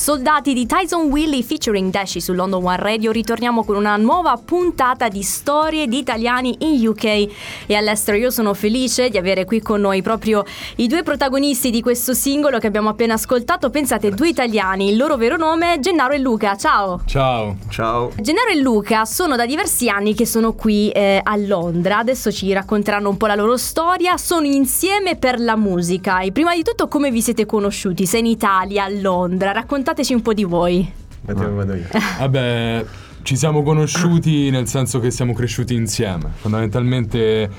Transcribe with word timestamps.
Soldati 0.00 0.54
di 0.54 0.64
Tyson 0.64 1.10
Willy 1.10 1.42
featuring 1.42 1.90
Dashi 1.90 2.22
su 2.22 2.32
London 2.32 2.64
One 2.64 2.78
Radio. 2.78 3.12
Ritorniamo 3.12 3.64
con 3.64 3.76
una 3.76 3.98
nuova 3.98 4.40
puntata 4.42 5.10
di 5.10 5.22
storie 5.22 5.88
di 5.88 5.98
italiani 5.98 6.56
in 6.60 6.88
UK 6.88 7.04
e 7.04 7.74
all'estero. 7.74 8.16
Io 8.16 8.30
sono 8.30 8.54
felice 8.54 9.10
di 9.10 9.18
avere 9.18 9.44
qui 9.44 9.60
con 9.60 9.82
noi 9.82 10.00
proprio 10.00 10.42
i 10.76 10.86
due 10.86 11.02
protagonisti 11.02 11.68
di 11.68 11.82
questo 11.82 12.14
singolo 12.14 12.58
che 12.58 12.66
abbiamo 12.66 12.88
appena 12.88 13.12
ascoltato. 13.12 13.68
Pensate, 13.68 14.08
due 14.12 14.30
italiani, 14.30 14.88
il 14.88 14.96
loro 14.96 15.18
vero 15.18 15.36
nome 15.36 15.74
è 15.74 15.78
Gennaro 15.80 16.14
e 16.14 16.18
Luca. 16.18 16.56
Ciao. 16.56 17.02
Ciao. 17.04 17.58
Ciao. 17.68 18.10
Gennaro 18.18 18.48
e 18.48 18.56
Luca 18.56 19.04
sono 19.04 19.36
da 19.36 19.44
diversi 19.44 19.90
anni 19.90 20.14
che 20.14 20.24
sono 20.24 20.54
qui 20.54 20.88
eh, 20.92 21.20
a 21.22 21.36
Londra. 21.36 21.98
Adesso 21.98 22.32
ci 22.32 22.50
racconteranno 22.54 23.10
un 23.10 23.18
po' 23.18 23.26
la 23.26 23.34
loro 23.34 23.58
storia. 23.58 24.16
Sono 24.16 24.46
insieme 24.46 25.16
per 25.16 25.38
la 25.38 25.56
musica. 25.56 26.20
E 26.20 26.32
prima 26.32 26.54
di 26.54 26.62
tutto, 26.62 26.88
come 26.88 27.10
vi 27.10 27.20
siete 27.20 27.44
conosciuti? 27.44 28.06
Sei 28.06 28.20
in 28.20 28.26
Italia, 28.26 28.84
a 28.84 28.88
Londra. 28.88 29.52
Raccontateci 29.90 30.14
un 30.14 30.22
po' 30.22 30.32
di 30.34 30.44
voi. 30.44 30.88
Vado, 31.22 31.52
vado 31.52 31.74
io. 31.74 31.86
Vabbè, 32.18 32.84
ci 33.22 33.34
siamo 33.36 33.64
conosciuti 33.64 34.48
nel 34.50 34.68
senso 34.68 35.00
che 35.00 35.10
siamo 35.10 35.32
cresciuti 35.32 35.74
insieme. 35.74 36.30
Fondamentalmente, 36.36 37.50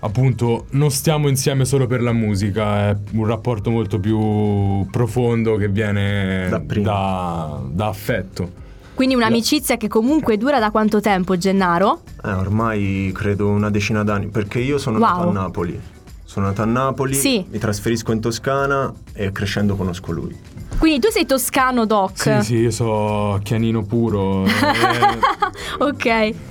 appunto, 0.00 0.66
non 0.70 0.90
stiamo 0.90 1.28
insieme 1.28 1.64
solo 1.64 1.86
per 1.86 2.02
la 2.02 2.12
musica, 2.12 2.88
è 2.88 2.96
un 3.12 3.24
rapporto 3.26 3.70
molto 3.70 4.00
più 4.00 4.84
profondo 4.90 5.54
che 5.54 5.68
viene 5.68 6.48
Da 6.50 6.58
da, 6.58 7.60
da 7.70 7.86
affetto. 7.86 8.50
Quindi 8.94 9.14
un'amicizia 9.14 9.76
che 9.76 9.86
comunque 9.86 10.36
dura 10.38 10.58
da 10.58 10.72
quanto 10.72 11.00
tempo, 11.00 11.36
Gennaro? 11.36 12.00
Eh, 12.24 12.32
ormai 12.32 13.12
credo 13.14 13.46
una 13.48 13.70
decina 13.70 14.02
d'anni, 14.02 14.26
perché 14.26 14.58
io 14.58 14.78
sono 14.78 14.98
Wow. 14.98 15.06
nato 15.18 15.28
a 15.28 15.32
Napoli. 15.32 15.80
Sono 16.24 16.46
nato 16.46 16.62
a 16.62 16.64
Napoli, 16.66 17.14
Sì. 17.14 17.46
mi 17.48 17.58
trasferisco 17.58 18.10
in 18.10 18.20
Toscana 18.20 18.92
e 19.12 19.30
crescendo 19.30 19.76
conosco 19.76 20.10
lui. 20.10 20.36
Quindi 20.78 21.00
tu 21.00 21.08
sei 21.10 21.24
toscano, 21.26 21.86
Doc. 21.86 22.12
Sì, 22.20 22.42
sì, 22.42 22.56
io 22.56 22.70
so 22.70 23.40
chianino 23.42 23.82
puro. 23.82 24.44
eh, 24.44 24.50
Ok. 25.78 26.04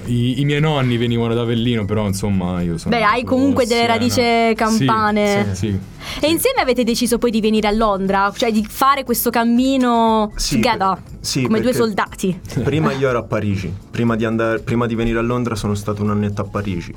i, 0.06 0.42
I 0.42 0.46
miei 0.46 0.60
nonni 0.60 0.98
venivano 0.98 1.34
da 1.34 1.42
Avellino, 1.42 1.86
però 1.86 2.06
insomma 2.08 2.62
io 2.62 2.78
sono. 2.78 2.96
Beh, 2.96 3.04
hai 3.04 3.24
comunque 3.24 3.66
delle 3.66 3.86
radici 3.88 4.22
campane. 4.56 5.54
Sì, 5.54 5.68
sì. 5.68 5.80
E 6.22 6.30
insieme 6.30 6.62
avete 6.62 6.84
deciso 6.84 7.18
poi 7.18 7.32
di 7.32 7.42
venire 7.42 7.68
a 7.68 7.72
Londra, 7.72 8.32
cioè 8.36 8.52
di 8.52 8.66
fare 8.68 9.04
questo 9.04 9.30
cammino 9.30 10.32
Sì, 10.36 10.56
together, 10.56 10.94
per- 10.96 11.02
sì, 11.22 11.44
come 11.44 11.62
due 11.62 11.74
soldati. 11.74 12.40
Prima 12.64 12.92
io 12.94 13.10
ero 13.10 13.20
a 13.20 13.24
Parigi, 13.24 13.74
prima 13.90 14.16
di, 14.16 14.26
andare- 14.26 14.60
prima 14.60 14.86
di 14.86 14.96
venire 14.96 15.20
a 15.20 15.24
Londra 15.24 15.56
sono 15.56 15.74
stato 15.76 16.02
un 16.04 16.10
annetto 16.12 16.42
a 16.42 16.46
Parigi. 16.46 16.94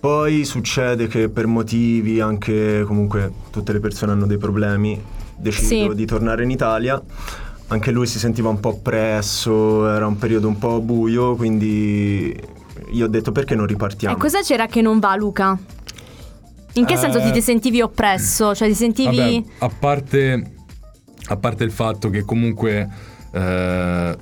Poi 0.00 0.44
succede 0.44 1.08
che 1.08 1.28
per 1.28 1.46
motivi, 1.46 2.20
anche 2.20 2.84
comunque 2.86 3.32
tutte 3.50 3.72
le 3.72 3.80
persone 3.80 4.12
hanno 4.12 4.26
dei 4.26 4.38
problemi, 4.38 5.00
decido 5.38 5.90
Sì. 5.90 5.94
di 5.96 6.04
tornare 6.06 6.42
in 6.44 6.50
Italia. 6.50 7.00
Anche 7.70 7.90
lui 7.90 8.06
si 8.06 8.18
sentiva 8.18 8.48
un 8.48 8.60
po' 8.60 8.70
oppresso, 8.70 9.88
era 9.88 10.06
un 10.06 10.16
periodo 10.16 10.48
un 10.48 10.58
po' 10.58 10.80
buio, 10.80 11.36
quindi 11.36 12.34
io 12.92 13.04
ho 13.04 13.08
detto 13.08 13.30
perché 13.32 13.54
non 13.54 13.66
ripartiamo. 13.66 14.16
E 14.16 14.18
cosa 14.18 14.40
c'era 14.40 14.66
che 14.66 14.80
non 14.80 14.98
va, 14.98 15.14
Luca? 15.16 15.58
In 16.74 16.84
che 16.86 16.94
Eh, 16.94 16.96
senso 16.96 17.20
ti, 17.20 17.30
ti 17.32 17.42
sentivi 17.42 17.80
oppresso? 17.82 18.54
Cioè 18.54 18.68
ti 18.68 18.74
sentivi... 18.74 19.16
Vabbè, 19.16 19.42
a 19.58 19.68
parte, 19.78 20.52
a 21.26 21.36
parte 21.36 21.64
il 21.64 21.70
fatto 21.72 22.08
che 22.08 22.22
comunque 22.24 22.88
eh, 23.32 24.16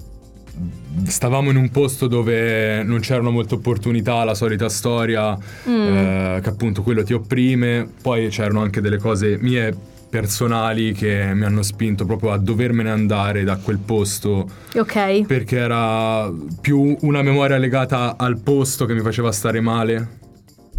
stavamo 1.05 1.51
in 1.51 1.57
un 1.57 1.69
posto 1.71 2.07
dove 2.09 2.83
non 2.83 2.99
c'erano 3.01 3.31
molte 3.31 3.55
opportunità, 3.55 4.25
la 4.25 4.35
solita 4.35 4.69
storia, 4.69 5.37
Mm. 5.69 5.71
eh, 5.71 6.41
che 6.43 6.49
appunto 6.49 6.83
quello 6.83 7.03
ti 7.05 7.13
opprime, 7.13 7.89
poi 8.03 8.29
c'erano 8.29 8.61
anche 8.63 8.81
delle 8.81 8.99
cose 8.99 9.37
mie 9.41 9.77
personali 10.09 10.93
che 10.93 11.33
mi 11.35 11.45
hanno 11.45 11.63
spinto 11.63 12.05
proprio 12.05 12.33
a 12.33 12.39
dovermene 12.39 12.91
andare 12.91 13.45
da 13.45 13.57
quel 13.57 13.79
posto 13.79 14.49
Ok. 14.75 15.27
perché 15.27 15.57
era 15.59 16.31
più 16.61 16.97
una 17.01 17.23
memoria 17.23 17.57
legata 17.59 18.17
al 18.17 18.39
posto 18.41 18.85
che 18.87 18.95
mi 18.95 19.01
faceva 19.01 19.33
stare 19.33 19.61
male 19.61 20.25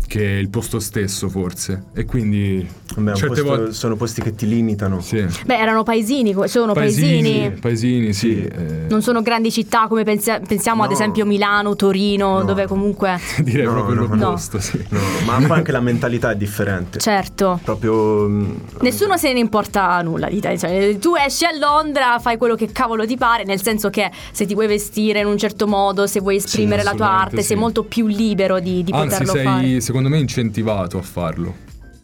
che 0.08 0.24
il 0.24 0.50
posto 0.50 0.80
stesso 0.80 1.28
forse 1.30 1.84
e 1.94 2.06
quindi 2.06 2.68
un 2.96 3.12
certe 3.14 3.28
posto- 3.42 3.44
volte 3.44 3.74
sono 3.74 3.96
posti 3.96 4.22
che 4.22 4.34
ti 4.34 4.48
limitano. 4.48 5.02
sì. 5.02 5.24
Beh, 5.46 5.58
erano 5.58 5.84
paesini, 5.84 6.34
sono 6.46 6.74
paesini. 6.74 7.52
paesini 7.60 8.14
sì, 8.14 8.30
Sì. 8.30 8.44
eh, 8.44 8.86
Non 8.90 9.02
sono 9.02 9.22
grandi 9.22 9.52
città 9.52 9.88
come 9.88 10.04
pensia- 10.04 10.40
pensiamo 10.40 10.84
ad 10.84 10.90
No. 10.90 10.96
esempio 10.96 11.26
Milano, 11.26 11.76
Torino, 11.76 12.40
No. 12.40 12.44
dove 12.46 12.66
comunque... 12.68 13.20
direi 13.44 13.66
No, 13.66 13.74
proprio 13.74 13.96
no, 13.96 14.08
no. 14.08 14.16
l'opposto 14.16 14.60
sì. 14.60 14.84
No, 14.90 15.00
ma 15.26 15.38
poi 15.46 15.58
anche 15.58 15.72
la 15.72 15.82
mentalità 15.82 16.32
è 16.32 16.36
differente. 16.36 17.00
Certo. 17.00 17.60
Proprio... 17.64 18.28
mm, 18.28 18.52
Nessuno 18.82 19.18
se 19.18 19.34
ne 19.34 19.40
importa 19.40 20.02
nulla 20.02 20.30
di 20.30 20.40
te. 20.40 20.58
Cioè, 20.58 20.98
tu 21.00 21.14
esci 21.16 21.44
a 21.46 21.56
Londra, 21.58 22.18
fai 22.20 22.38
quello 22.38 22.56
che 22.56 22.72
cavolo 22.72 23.06
ti 23.06 23.18
pare, 23.18 23.44
nel 23.44 23.62
senso 23.62 23.90
che 23.90 24.10
se 24.32 24.46
ti 24.46 24.54
vuoi 24.54 24.68
vestire 24.68 25.20
in 25.20 25.28
un 25.28 25.38
certo 25.38 25.68
modo, 25.68 26.08
se 26.08 26.22
vuoi 26.22 26.38
esprimere 26.38 26.84
la 26.84 26.94
tua 26.94 27.10
arte, 27.10 27.42
sì. 27.42 27.48
sei 27.48 27.58
molto 27.58 27.84
più 27.84 28.08
libero 28.08 28.60
di, 28.60 28.84
di 28.84 28.92
anzi 28.94 29.08
poterlo 29.20 29.34
sei 29.34 29.44
fare. 29.44 29.82
Secondo 29.98 30.10
me 30.10 30.20
incentivato 30.20 30.98
a 31.00 31.02
farlo 31.02 31.56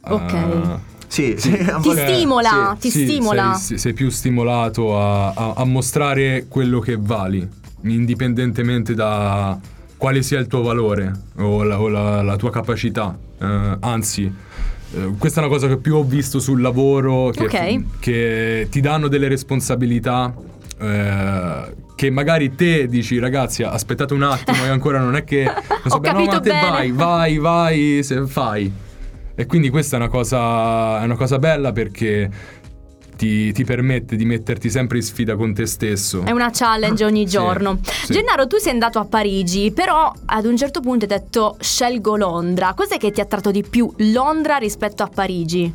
Ok. 0.05 0.33
Ah, 0.33 0.79
Sì, 1.07 1.35
sì, 1.37 1.51
Ti 1.55 1.63
volte- 1.79 2.07
stimola, 2.15 2.75
sì. 2.79 2.89
ti 2.89 2.89
sì, 2.97 3.03
stimola. 3.05 3.53
sei, 3.53 3.77
sei 3.77 3.93
più 3.93 4.09
stimolato 4.09 4.99
a, 4.99 5.29
a- 5.31 5.53
a 5.57 5.63
mostrare 5.63 6.47
quello 6.49 6.79
che 6.79 6.97
vali 6.99 7.47
indipendentemente 7.83 8.95
da 8.95 9.57
quale 9.95 10.23
sia 10.23 10.39
il 10.39 10.47
tuo 10.47 10.61
valore 10.63 11.11
o 11.37 11.63
la, 11.63 11.79
o 11.79 11.87
la- 11.87 12.21
la 12.23 12.35
tua 12.35 12.49
capacità 12.51 13.15
Eh, 13.39 13.77
anzi 13.81 14.23
eh, 14.95 15.13
questa 15.17 15.41
è 15.41 15.43
una 15.45 15.53
cosa 15.53 15.67
che 15.67 15.77
più 15.77 15.95
ho 15.95 16.03
visto 16.03 16.39
sul 16.39 16.61
lavoro 16.61 17.29
che, 17.29 17.43
Ok. 17.45 17.83
che 17.99 18.67
ti 18.71 18.79
danno 18.81 19.07
delle 19.07 19.27
responsabilità 19.27 20.33
eh, 20.79 21.75
che 22.03 22.09
magari 22.09 22.53
te 22.53 22.87
dici 22.87 23.17
ragazzi 23.17 23.63
aspettate 23.63 24.13
un 24.13 24.23
attimo 24.23 24.65
io 24.65 24.73
ancora 24.73 24.99
non 24.99 25.15
è 25.15 25.23
che 25.23 25.43
non 25.45 25.55
Ho 25.87 25.99
bene, 25.99 26.19
no, 26.19 26.25
capito 26.25 26.35
ma 26.35 26.39
te 26.41 26.49
bene." 26.49 26.69
vai 26.69 26.91
vai 26.91 27.37
vai 27.37 28.03
se 28.03 28.25
fai 28.27 28.71
e 29.35 29.45
quindi 29.45 29.69
questa 29.69 29.95
è 29.95 29.99
una 29.99 30.09
cosa, 30.09 31.01
è 31.01 31.05
una 31.05 31.15
cosa 31.15 31.39
bella 31.39 31.71
perché 31.71 32.29
ti, 33.15 33.51
ti 33.53 33.63
permette 33.63 34.15
di 34.15 34.25
metterti 34.25 34.69
sempre 34.69 34.97
in 34.97 35.03
sfida 35.03 35.35
con 35.35 35.53
te 35.55 35.65
stesso. 35.65 36.23
È 36.25 36.31
una 36.31 36.49
challenge 36.51 37.03
ogni 37.05 37.25
Sì, 37.25 37.31
giorno. 37.31 37.79
sì. 37.81 38.13
Gennaro, 38.13 38.45
tu 38.47 38.57
sei 38.57 38.73
andato 38.73 38.99
a 38.99 39.05
Parigi, 39.05 39.71
però 39.71 40.11
ad 40.25 40.45
un 40.45 40.55
certo 40.57 40.81
punto 40.81 41.05
hai 41.05 41.09
detto 41.19 41.57
scelgo 41.59 42.15
Londra. 42.15 42.73
Cos'è 42.75 42.97
che 42.97 43.09
ti 43.11 43.21
ha 43.21 43.23
attratto 43.23 43.49
di 43.49 43.63
più 43.67 43.91
Londra 43.97 44.57
rispetto 44.57 45.01
a 45.03 45.07
Parigi? 45.07 45.73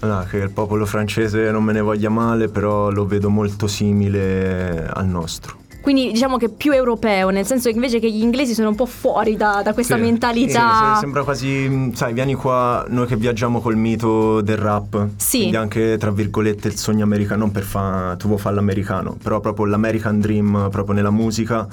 Allora, 0.00 0.24
che 0.24 0.38
il 0.38 0.50
popolo 0.50 0.86
francese 0.86 1.50
non 1.50 1.62
me 1.62 1.72
ne 1.72 1.80
voglia 1.80 2.08
male, 2.08 2.48
però 2.48 2.90
lo 2.90 3.04
vedo 3.06 3.28
molto 3.28 3.66
simile 3.66 4.86
al 4.86 5.06
nostro. 5.06 5.58
Quindi 5.82 6.12
diciamo 6.12 6.36
che 6.36 6.50
più 6.50 6.72
europeo, 6.72 7.30
nel 7.30 7.46
senso 7.46 7.70
che 7.70 7.74
invece 7.74 8.00
che 8.00 8.10
gli 8.10 8.20
inglesi 8.22 8.52
sono 8.52 8.68
un 8.68 8.74
po' 8.74 8.84
fuori 8.84 9.36
da, 9.36 9.62
da 9.64 9.72
questa 9.72 9.96
Sì. 9.96 10.02
mentalità. 10.02 10.92
Sì, 10.94 11.00
sembra 11.00 11.22
quasi, 11.24 11.46
mh, 11.48 11.92
sai, 11.94 12.12
vieni 12.12 12.34
qua, 12.34 12.84
noi 12.88 13.06
che 13.06 13.16
viaggiamo 13.16 13.60
col 13.60 13.76
mito 13.76 14.42
del 14.42 14.58
rap. 14.58 15.08
Sì. 15.16 15.38
Quindi 15.38 15.56
anche, 15.56 15.96
tra 15.96 16.10
virgolette, 16.10 16.68
il 16.68 16.76
sogno 16.76 17.04
americano, 17.04 17.40
non 17.44 17.50
per 17.50 17.62
fare, 17.62 18.16
tu 18.18 18.26
vuoi 18.26 18.38
fare 18.38 18.54
l'americano, 18.56 19.16
però 19.22 19.40
proprio 19.40 19.64
l'American 19.66 20.20
Dream, 20.20 20.68
proprio 20.70 20.94
nella 20.94 21.10
musica, 21.10 21.66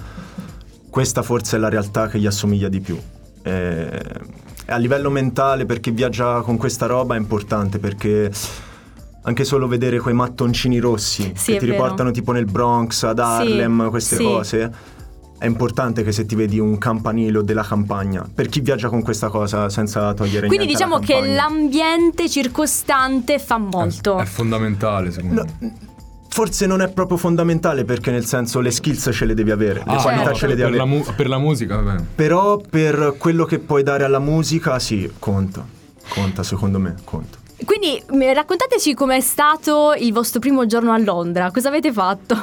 questa 0.90 1.22
forse 1.22 1.58
è 1.58 1.60
la 1.60 1.70
realtà 1.70 2.08
che 2.08 2.18
gli 2.20 2.26
assomiglia 2.28 2.70
di 2.70 2.80
più. 2.80 2.98
E, 3.44 3.52
e 3.52 4.02
a 4.68 4.78
livello 4.78 5.10
mentale, 5.10 5.66
per 5.66 5.80
chi 5.80 5.92
viaggia 5.92 6.42
con 6.42 6.58
questa 6.58 6.86
roba, 6.86 7.16
è 7.16 7.18
importante 7.18 7.80
perché... 7.80 8.32
Anche 9.28 9.44
solo 9.44 9.68
vedere 9.68 10.00
quei 10.00 10.14
mattoncini 10.14 10.80
rossi 10.80 11.34
Sì, 11.36 11.52
che 11.52 11.58
è 11.58 11.60
ti 11.60 11.66
vero. 11.66 11.72
riportano 11.84 12.12
tipo 12.12 12.32
nel 12.32 12.46
Bronx, 12.46 13.04
ad 13.04 13.20
Harlem, 13.20 13.90
queste 13.90 14.16
sì. 14.16 14.24
cose, 14.24 14.72
è 15.38 15.46
importante 15.46 16.02
che 16.02 16.14
se 16.14 16.26
ti 16.26 16.34
vedi 16.34 16.60
un 16.60 16.78
campanile 16.78 17.40
o 17.40 17.42
della 17.42 17.64
campagna, 17.64 18.26
per 18.34 18.48
chi 18.48 18.62
viaggia 18.62 18.88
con 18.88 19.02
questa 19.02 19.28
cosa 19.28 19.68
senza 19.68 20.14
togliere 20.14 20.48
Quindi 20.48 20.68
niente 20.68 20.82
alla 20.84 20.98
diciamo 21.00 21.22
che 21.22 21.34
l'ambiente 21.36 22.30
circostante 22.30 23.38
fa 23.38 23.58
molto. 23.58 24.18
È 24.18 24.24
fondamentale 24.24 25.12
secondo 25.12 25.44
No, 25.44 25.50
me. 25.60 25.74
Forse 26.38 26.68
non 26.68 26.82
è 26.82 26.88
proprio 26.94 27.18
fondamentale 27.18 27.84
perché 27.84 28.12
nel 28.12 28.24
senso 28.24 28.60
le 28.60 28.70
skills 28.70 29.10
ce 29.12 29.26
le 29.26 29.34
devi 29.34 29.50
avere, 29.50 29.82
le 29.84 29.96
Ah, 29.96 30.02
qualità 30.04 30.24
certo. 30.26 30.38
ce 30.38 30.48
le 30.48 30.56
devi 30.56 30.70
per, 30.70 30.78
la 30.78 30.84
avere. 30.84 31.04
mu- 31.04 31.16
per 31.16 31.28
la 31.28 31.38
musica, 31.40 31.82
vabbè. 31.82 32.04
Però 32.14 32.58
per 32.70 33.16
quello 33.18 33.44
che 33.46 33.58
puoi 33.58 33.82
dare 33.82 34.04
alla 34.04 34.20
musica, 34.20 34.78
sì, 34.78 35.12
conta. 35.18 35.66
Conta, 36.10 36.44
secondo 36.44 36.78
me, 36.78 36.94
conta. 37.04 37.40
Quindi 37.66 38.02
raccontateci 38.34 38.94
com'è 38.94 39.20
stato 39.20 39.94
il 39.98 40.14
vostro 40.14 40.40
primo 40.40 40.66
giorno 40.68 40.92
a 40.94 40.98
Londra. 41.00 41.50
Cosa 41.52 41.70
avete 41.70 41.92
fatto? 41.92 42.36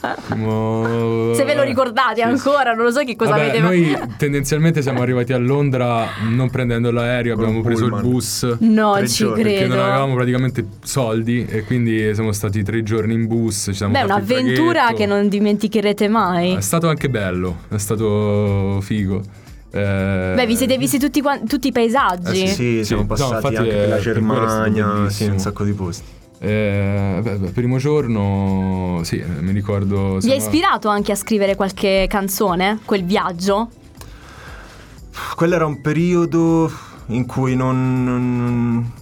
Se 0.00 1.44
ve 1.44 1.54
lo 1.54 1.62
ricordate 1.62 2.22
ancora, 2.22 2.72
non 2.72 2.84
lo 2.84 2.90
so 2.90 3.00
che 3.04 3.16
cosa 3.16 3.32
Vabbè, 3.32 3.42
avete 3.48 3.60
noi 3.60 3.96
tendenzialmente 4.16 4.80
siamo 4.80 5.02
arrivati 5.02 5.32
a 5.32 5.38
Londra 5.38 6.06
non 6.30 6.48
prendendo 6.50 6.90
l'aereo, 6.90 7.34
Con 7.34 7.44
abbiamo 7.44 7.62
preso 7.62 7.84
il 7.84 7.90
pullman. 7.90 8.10
bus. 8.10 8.56
Non 8.60 8.96
Tre 8.98 9.08
ci 9.08 9.24
giorni, 9.24 9.42
Perché 9.42 9.58
non 9.66 9.68
credo. 9.76 9.84
avevamo 9.84 10.14
praticamente 10.14 10.66
soldi 10.82 11.44
e 11.46 11.64
quindi 11.64 12.14
siamo 12.14 12.32
stati 12.32 12.62
tre 12.62 12.82
giorni 12.82 13.12
in 13.14 13.26
bus. 13.26 13.64
Ci 13.66 13.74
siamo 13.74 13.92
Beh, 13.92 13.98
il 14.00 14.04
un'avventura 14.06 14.92
che 14.94 15.06
non 15.06 15.28
dimenticherete 15.28 16.08
mai. 16.08 16.54
È 16.54 16.60
stato 16.60 16.88
anche 16.88 17.08
bello, 17.10 17.58
è 17.68 17.78
stato 17.78 18.80
figo. 18.80 19.44
Eh, 19.76 20.32
Beh, 20.34 20.46
vi 20.46 20.56
siete 20.56 20.78
visti 20.78 20.98
tutti, 20.98 21.22
tutti 21.46 21.68
i 21.68 21.72
paesaggi. 21.72 22.42
Eh, 22.42 22.46
sì, 22.46 22.54
sì, 22.54 22.54
Sì, 22.78 22.84
siamo 22.84 23.02
no, 23.02 23.08
passati 23.08 23.34
infatti 23.34 23.56
anche 23.56 23.70
è- 23.70 23.74
per 23.80 23.88
la 23.88 23.94
per 23.94 24.00
stato 24.00 24.14
Germania, 24.20 25.10
sì, 25.10 25.24
un 25.26 25.38
sacco 25.38 25.64
di 25.64 25.72
posti. 25.72 26.04
Eh, 26.38 27.18
beh, 27.22 27.36
beh, 27.36 27.50
primo 27.50 27.78
giorno, 27.78 29.00
sì, 29.04 29.18
eh, 29.18 29.24
mi 29.40 29.52
ricordo. 29.52 30.18
Vi 30.18 30.30
ha 30.30 30.34
ispirato 30.34 30.88
anche 30.88 31.12
a 31.12 31.14
scrivere 31.16 31.54
qualche 31.56 32.06
canzone? 32.08 32.78
Quel 32.84 33.04
viaggio? 33.04 33.70
Quello 35.34 35.54
era 35.54 35.64
un 35.66 35.80
periodo 35.80 36.70
in 37.06 37.24
cui 37.26 37.54
non, 37.56 38.04
non- 38.04 38.92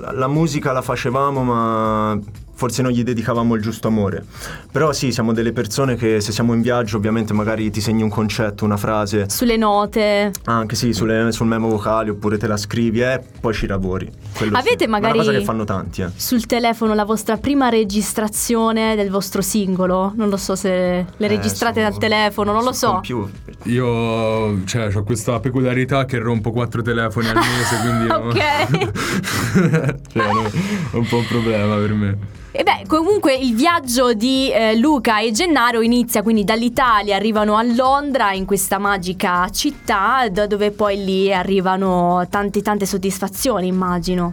la, 0.00 0.12
la 0.12 0.28
musica 0.28 0.72
la 0.72 0.80
facevamo, 0.82 1.42
ma 1.44 2.18
forse 2.54 2.82
non 2.82 2.90
gli 2.92 3.02
dedicavamo 3.02 3.54
il 3.54 3.62
giusto 3.62 3.88
amore. 3.88 4.24
Però 4.70 4.92
sì, 4.92 5.12
siamo 5.12 5.32
delle 5.32 5.52
persone 5.52 5.96
che 5.96 6.20
se 6.20 6.32
siamo 6.32 6.52
in 6.54 6.62
viaggio, 6.62 6.96
ovviamente 6.96 7.32
magari 7.32 7.70
ti 7.70 7.80
segni 7.80 8.02
un 8.02 8.08
concetto, 8.08 8.64
una 8.64 8.76
frase, 8.76 9.28
Sulle 9.28 9.56
note? 9.56 10.30
anche 10.44 10.76
sì, 10.76 10.92
sulle- 10.92 11.30
sul 11.32 11.46
memo 11.46 11.68
vocale, 11.68 12.10
oppure 12.10 12.38
te 12.38 12.46
la 12.46 12.56
scrivi 12.56 13.00
e 13.02 13.20
poi 13.40 13.52
ci 13.54 13.66
lavori. 13.66 14.10
Quello 14.36 14.56
Avete 14.56 14.84
sì. 14.84 14.86
Ma 14.86 14.98
magari- 14.98 15.12
È 15.18 15.22
una 15.22 15.24
cosa 15.24 15.38
che 15.38 15.44
fanno 15.44 15.64
tanti, 15.64 16.02
eh. 16.02 16.08
Sul 16.14 16.46
telefono 16.46 16.94
la 16.94 17.04
vostra 17.04 17.36
prima 17.36 17.68
registrazione 17.68 18.94
del 18.96 19.10
vostro 19.10 19.42
singolo? 19.42 20.12
Non 20.16 20.28
lo 20.28 20.36
so 20.36 20.54
se 20.56 20.68
le 21.16 21.26
Eh, 21.26 21.28
registrate 21.28 21.82
su- 21.82 21.88
dal 21.90 21.98
telefono, 21.98 22.52
non 22.52 22.64
lo 22.64 22.72
so. 22.72 22.92
computer. 22.92 23.32
Io, 23.64 24.64
cioè, 24.64 24.94
ho 24.94 25.02
questa 25.04 25.40
peculiarità 25.40 26.04
che 26.04 26.18
rompo 26.18 26.50
quattro 26.52 26.82
telefoni 26.82 27.28
al 27.28 27.36
mese, 27.36 27.76
quindi. 27.80 28.02
Ok. 28.14 28.38
cioè, 30.12 30.32
no, 30.32 30.44
è 30.44 30.96
un 30.96 31.06
po' 31.06 31.16
un 31.18 31.26
problema 31.26 31.76
per 31.76 31.92
me. 31.94 32.18
E 32.56 32.62
beh, 32.62 32.84
comunque 32.86 33.34
il 33.34 33.52
viaggio 33.52 34.14
di 34.14 34.48
eh, 34.52 34.76
Luca 34.76 35.18
e 35.18 35.32
Gennaro 35.32 35.80
inizia 35.80 36.22
quindi 36.22 36.44
dall'Italia, 36.44 37.16
arrivano 37.16 37.56
a 37.56 37.64
Londra, 37.64 38.32
in 38.32 38.44
questa 38.44 38.78
magica 38.78 39.48
città, 39.50 40.28
dove 40.28 40.70
poi 40.70 41.04
lì 41.04 41.34
arrivano 41.34 42.24
tante 42.30 42.62
tante 42.62 42.86
soddisfazioni, 42.86 43.66
immagino. 43.66 44.30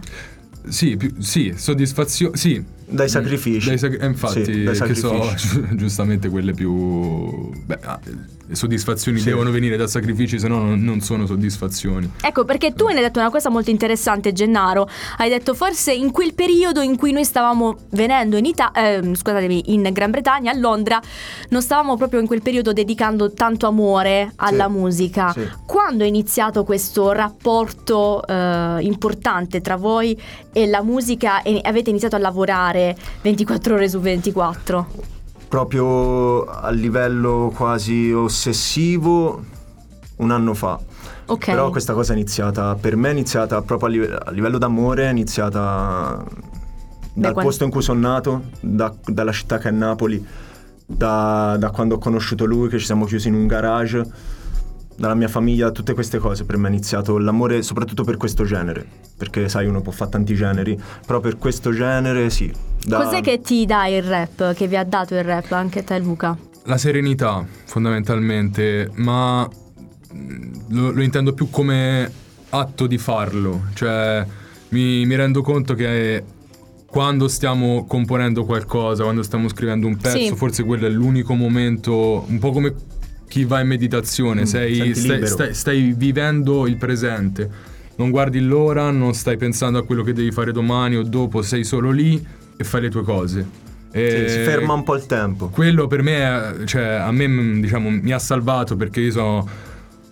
Sì, 0.68 0.96
sì, 1.18 1.52
soddisfazione. 1.56 2.36
Sì. 2.36 2.64
Dai 2.92 3.08
sacrifici. 3.08 3.68
Dai 3.68 3.78
sac- 3.78 4.00
eh, 4.02 4.06
infatti, 4.06 4.44
Sì, 4.44 4.62
dai 4.64 4.78
che 4.78 4.94
so, 4.94 5.22
sacrifici. 5.22 5.62
giustamente 5.76 6.28
quelle 6.28 6.52
più. 6.52 7.50
Beh, 7.64 7.78
ah, 7.84 7.98
le 8.44 8.54
soddisfazioni 8.56 9.18
Sì. 9.18 9.26
devono 9.26 9.50
venire 9.50 9.76
da 9.76 9.86
sacrifici, 9.86 10.38
se 10.38 10.46
no 10.48 10.58
non, 10.58 10.82
non 10.82 11.00
sono 11.00 11.24
soddisfazioni. 11.26 12.10
Ecco, 12.20 12.44
perché 12.44 12.74
tu 12.74 12.86
ne 12.88 12.94
hai 12.96 13.00
detto 13.00 13.18
una 13.18 13.30
cosa 13.30 13.48
molto 13.48 13.70
interessante, 13.70 14.32
Gennaro. 14.32 14.86
Hai 15.16 15.30
detto 15.30 15.54
forse 15.54 15.92
in 15.92 16.10
quel 16.10 16.34
periodo 16.34 16.82
in 16.82 16.96
cui 16.96 17.12
noi 17.12 17.24
stavamo 17.24 17.76
venendo 17.90 18.36
in 18.36 18.44
Italia, 18.44 19.00
scusatemi, 19.02 19.72
in 19.72 19.88
Gran 19.92 20.10
Bretagna, 20.10 20.50
a 20.52 20.56
Londra, 20.58 21.00
non 21.48 21.62
stavamo 21.62 21.96
proprio 21.96 22.20
in 22.20 22.26
quel 22.26 22.42
periodo 22.42 22.72
dedicando 22.74 23.32
tanto 23.32 23.66
amore 23.66 24.32
alla 24.36 24.66
Sì, 24.66 24.72
musica. 24.72 25.32
sì. 25.32 25.48
Quando 25.64 26.04
è 26.04 26.06
iniziato 26.06 26.64
questo 26.64 27.12
rapporto 27.12 28.22
eh, 28.26 28.76
importante 28.80 29.60
tra 29.62 29.76
voi 29.76 30.20
e 30.52 30.66
la 30.66 30.82
musica 30.82 31.40
e 31.42 31.58
avete 31.62 31.88
iniziato 31.90 32.16
a 32.16 32.18
lavorare 32.18 32.81
24 33.22 33.74
ore 33.74 33.88
su 33.88 34.00
24? 34.00 34.86
Proprio 35.48 36.44
a 36.46 36.70
livello 36.70 37.52
quasi 37.54 38.10
ossessivo 38.12 39.44
un 40.16 40.30
anno 40.30 40.54
fa. 40.54 40.78
Ok. 41.26 41.46
Però 41.46 41.70
questa 41.70 41.92
cosa 41.92 42.12
è 42.12 42.16
iniziata, 42.16 42.74
per 42.74 42.96
me 42.96 43.08
è 43.08 43.12
iniziata 43.12 43.60
proprio 43.62 43.88
a, 43.88 43.90
live- 43.90 44.18
a 44.24 44.30
livello 44.30 44.58
d'amore, 44.58 45.06
è 45.06 45.10
iniziata 45.10 46.24
dal 47.14 47.32
quando- 47.32 47.42
posto 47.42 47.64
in 47.64 47.70
cui 47.70 47.82
sono 47.82 48.00
nato, 48.00 48.44
da- 48.60 48.94
dalla 49.04 49.32
città 49.32 49.58
che 49.58 49.68
è 49.68 49.72
Napoli, 49.72 50.24
da, 50.84 51.56
da 51.58 51.70
quando 51.70 51.96
ho 51.96 51.98
conosciuto 51.98 52.44
lui, 52.44 52.68
che 52.68 52.78
ci 52.78 52.86
siamo 52.86 53.04
chiusi 53.04 53.28
in 53.28 53.34
un 53.34 53.46
garage, 53.46 54.04
dalla 54.96 55.14
mia 55.14 55.28
famiglia, 55.28 55.70
tutte 55.70 55.94
queste 55.94 56.18
cose 56.18 56.44
per 56.44 56.56
me 56.56 56.68
è 56.68 56.70
iniziato 56.70 57.18
l'amore 57.18 57.62
soprattutto 57.62 58.04
per 58.04 58.16
questo 58.16 58.44
genere, 58.44 58.86
perché 59.16 59.48
sai 59.48 59.66
uno 59.66 59.80
può 59.80 59.92
fare 59.92 60.10
tanti 60.10 60.34
generi, 60.34 60.78
però 61.06 61.20
per 61.20 61.38
questo 61.38 61.72
genere 61.72 62.30
sì. 62.30 62.52
Da- 62.84 63.02
Cos'è 63.04 63.20
che 63.20 63.40
ti 63.40 63.64
dà 63.66 63.86
il 63.86 64.02
rap, 64.02 64.54
che 64.54 64.66
vi 64.66 64.76
ha 64.76 64.84
dato 64.84 65.14
il 65.14 65.24
rap 65.24 65.50
anche 65.52 65.84
te 65.84 65.98
Luca? 65.98 66.36
La 66.64 66.78
serenità, 66.78 67.44
fondamentalmente, 67.64 68.90
ma 68.96 69.48
mm, 70.14 70.52
lo, 70.70 70.90
lo 70.92 71.02
intendo 71.02 71.32
più 71.32 71.50
come 71.50 72.10
atto 72.50 72.86
di 72.86 72.98
farlo. 72.98 73.64
Cioè, 73.74 74.24
mi, 74.70 75.04
mi 75.06 75.14
rendo 75.16 75.42
conto 75.42 75.74
che 75.74 76.22
quando 76.86 77.26
stiamo 77.28 77.84
componendo 77.86 78.44
qualcosa, 78.44 79.02
quando 79.04 79.22
stiamo 79.22 79.48
scrivendo 79.48 79.86
un 79.86 79.96
pezzo, 79.96 80.18
Sì. 80.18 80.36
forse 80.36 80.62
quello 80.62 80.86
è 80.86 80.90
l'unico 80.90 81.34
momento, 81.34 82.24
un 82.28 82.38
po' 82.38 82.50
come 82.52 82.74
chi 83.28 83.44
va 83.44 83.60
in 83.60 83.68
meditazione, 83.68 84.42
Mm, 84.42 84.44
sei- 84.44 84.94
stai, 84.94 85.26
stai- 85.26 85.54
stai 85.54 85.94
vivendo 85.96 86.66
il 86.66 86.76
presente. 86.76 87.48
Non 87.96 88.10
guardi 88.10 88.40
l'ora, 88.40 88.90
non 88.90 89.14
stai 89.14 89.36
pensando 89.36 89.78
a 89.78 89.84
quello 89.84 90.02
che 90.02 90.12
devi 90.12 90.30
fare 90.30 90.52
domani 90.52 90.96
o 90.96 91.02
dopo, 91.02 91.40
sei 91.42 91.64
solo 91.64 91.90
lì 91.90 92.22
e 92.56 92.64
fai 92.64 92.80
le 92.82 92.88
tue 92.90 93.02
cose. 93.02 93.46
sì, 93.90 93.98
E- 93.98 94.28
si 94.28 94.38
ferma 94.38 94.72
un 94.72 94.82
po' 94.84 94.94
il 94.94 95.06
tempo. 95.06 95.48
quello 95.48 95.86
per 95.86 96.02
me, 96.02 96.62
cioè, 96.64 96.82
a 96.84 97.12
me 97.12 97.60
diciamo, 97.60 97.90
mi 97.90 98.12
ha 98.12 98.18
salvato 98.18 98.76
perché 98.76 99.00
io 99.00 99.10
sono 99.10 99.48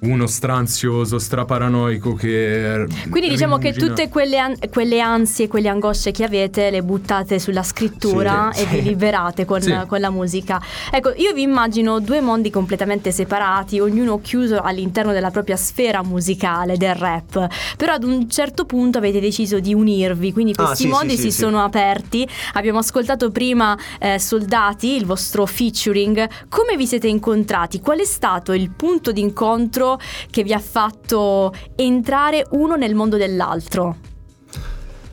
uno 0.00 0.26
stranzioso, 0.26 1.18
straparanoico 1.18 2.14
che... 2.14 2.86
Quindi 3.10 3.28
diciamo 3.28 3.58
che 3.58 3.74
tutte 3.74 4.08
quelle, 4.08 4.38
an- 4.38 4.56
quelle 4.70 4.98
ansie, 5.00 5.46
quelle 5.46 5.68
angosce 5.68 6.10
che 6.10 6.24
avete 6.24 6.70
le 6.70 6.82
buttate 6.82 7.38
sulla 7.38 7.62
scrittura 7.62 8.48
Sì, 8.52 8.62
e 8.62 8.66
vi 8.66 8.76
sì. 8.78 8.82
liberate 8.82 9.44
con, 9.44 9.60
Sì. 9.60 9.76
con 9.86 10.00
la 10.00 10.08
musica. 10.10 10.60
Ecco, 10.90 11.12
io 11.16 11.34
vi 11.34 11.42
immagino 11.42 12.00
due 12.00 12.20
mondi 12.22 12.48
completamente 12.50 13.12
separati, 13.12 13.78
ognuno 13.78 14.20
chiuso 14.22 14.60
all'interno 14.60 15.12
della 15.12 15.30
propria 15.30 15.56
sfera 15.56 16.02
musicale, 16.02 16.78
del 16.78 16.94
rap. 16.94 17.46
Però 17.76 17.92
ad 17.92 18.04
un 18.04 18.28
certo 18.30 18.64
punto 18.64 18.96
avete 18.98 19.20
deciso 19.20 19.60
di 19.60 19.74
unirvi, 19.74 20.32
quindi 20.32 20.52
Ah, 20.56 20.64
questi 20.64 20.84
sì, 20.84 20.88
mondi 20.88 21.16
si 21.18 21.30
sono 21.30 21.62
aperti. 21.62 22.26
Abbiamo 22.54 22.78
ascoltato 22.78 23.30
prima 23.30 23.76
eh, 23.98 24.18
Soldati, 24.18 24.96
il 24.96 25.04
vostro 25.04 25.44
featuring. 25.44 26.26
Come 26.48 26.76
vi 26.78 26.86
siete 26.86 27.06
incontrati? 27.08 27.80
Qual 27.80 27.98
è 27.98 28.04
stato 28.04 28.52
il 28.54 28.70
punto 28.70 29.12
d'incontro 29.12 29.88
che 30.30 30.42
vi 30.42 30.52
ha 30.52 30.58
fatto 30.58 31.52
entrare 31.76 32.46
uno 32.50 32.76
nel 32.76 32.94
mondo 32.94 33.16
dell'altro? 33.16 33.96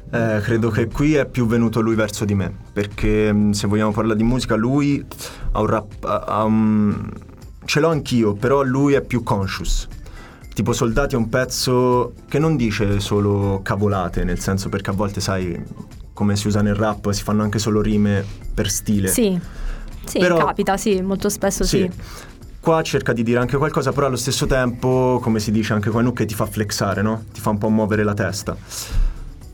Eh, 0.10 0.40
credo 0.42 0.70
che 0.70 0.88
qui 0.88 1.16
è 1.16 1.28
più 1.28 1.46
venuto 1.48 1.82
lui 1.82 1.96
verso 1.96 2.24
di 2.24 2.34
me, 2.34 2.54
perché 2.72 3.32
mh, 3.34 3.52
se 3.52 3.68
vogliamo 3.68 3.92
parlare 3.92 4.18
di 4.18 4.24
musica, 4.24 4.56
lui 4.56 5.06
ha 5.52 5.60
un 5.60 5.68
rap... 5.68 6.04
ha- 6.04 6.44
un- 6.44 7.10
ce 7.66 7.80
l'ho 7.82 7.90
anch'io, 7.90 8.34
però 8.34 8.64
lui 8.64 8.94
è 8.94 9.02
più 9.02 9.22
conscious. 9.24 9.88
Tipo 10.54 10.72
Soldati 10.72 11.16
è 11.16 11.18
un 11.18 11.28
pezzo 11.30 12.14
che 12.30 12.40
non 12.40 12.56
dice 12.56 13.00
solo 13.02 13.60
cavolate, 13.62 14.24
nel 14.24 14.40
senso 14.40 14.70
perché 14.70 14.90
a 14.90 14.94
volte 14.94 15.20
sai 15.20 15.62
come 16.14 16.36
si 16.38 16.48
usa 16.48 16.62
nel 16.62 16.74
rap, 16.74 17.12
si 17.12 17.22
fanno 17.22 17.44
anche 17.44 17.60
solo 17.60 17.82
rime 17.82 18.26
per 18.54 18.70
stile. 18.72 19.10
Sì, 19.10 19.38
sì, 20.06 20.18
Però- 20.20 20.38
capita, 20.38 20.78
sì, 20.78 21.02
molto 21.02 21.28
spesso 21.30 21.64
sì. 21.66 21.88
Qua 22.68 22.82
cerca 22.82 23.14
di 23.14 23.24
dire 23.24 23.40
anche 23.40 23.56
qualcosa, 23.56 23.94
però 23.94 24.08
allo 24.08 24.18
stesso 24.18 24.46
tempo, 24.46 25.22
come 25.24 25.40
si 25.40 25.52
dice 25.52 25.72
anche 25.72 25.90
qua, 25.90 26.04
che 26.12 26.26
ti 26.26 26.34
fa 26.34 26.46
flexare, 26.46 27.02
no? 27.02 27.24
Ti 27.32 27.40
fa 27.40 27.52
un 27.52 27.58
po' 27.58 27.70
muovere 27.70 28.04
la 28.04 28.14
testa. 28.14 28.58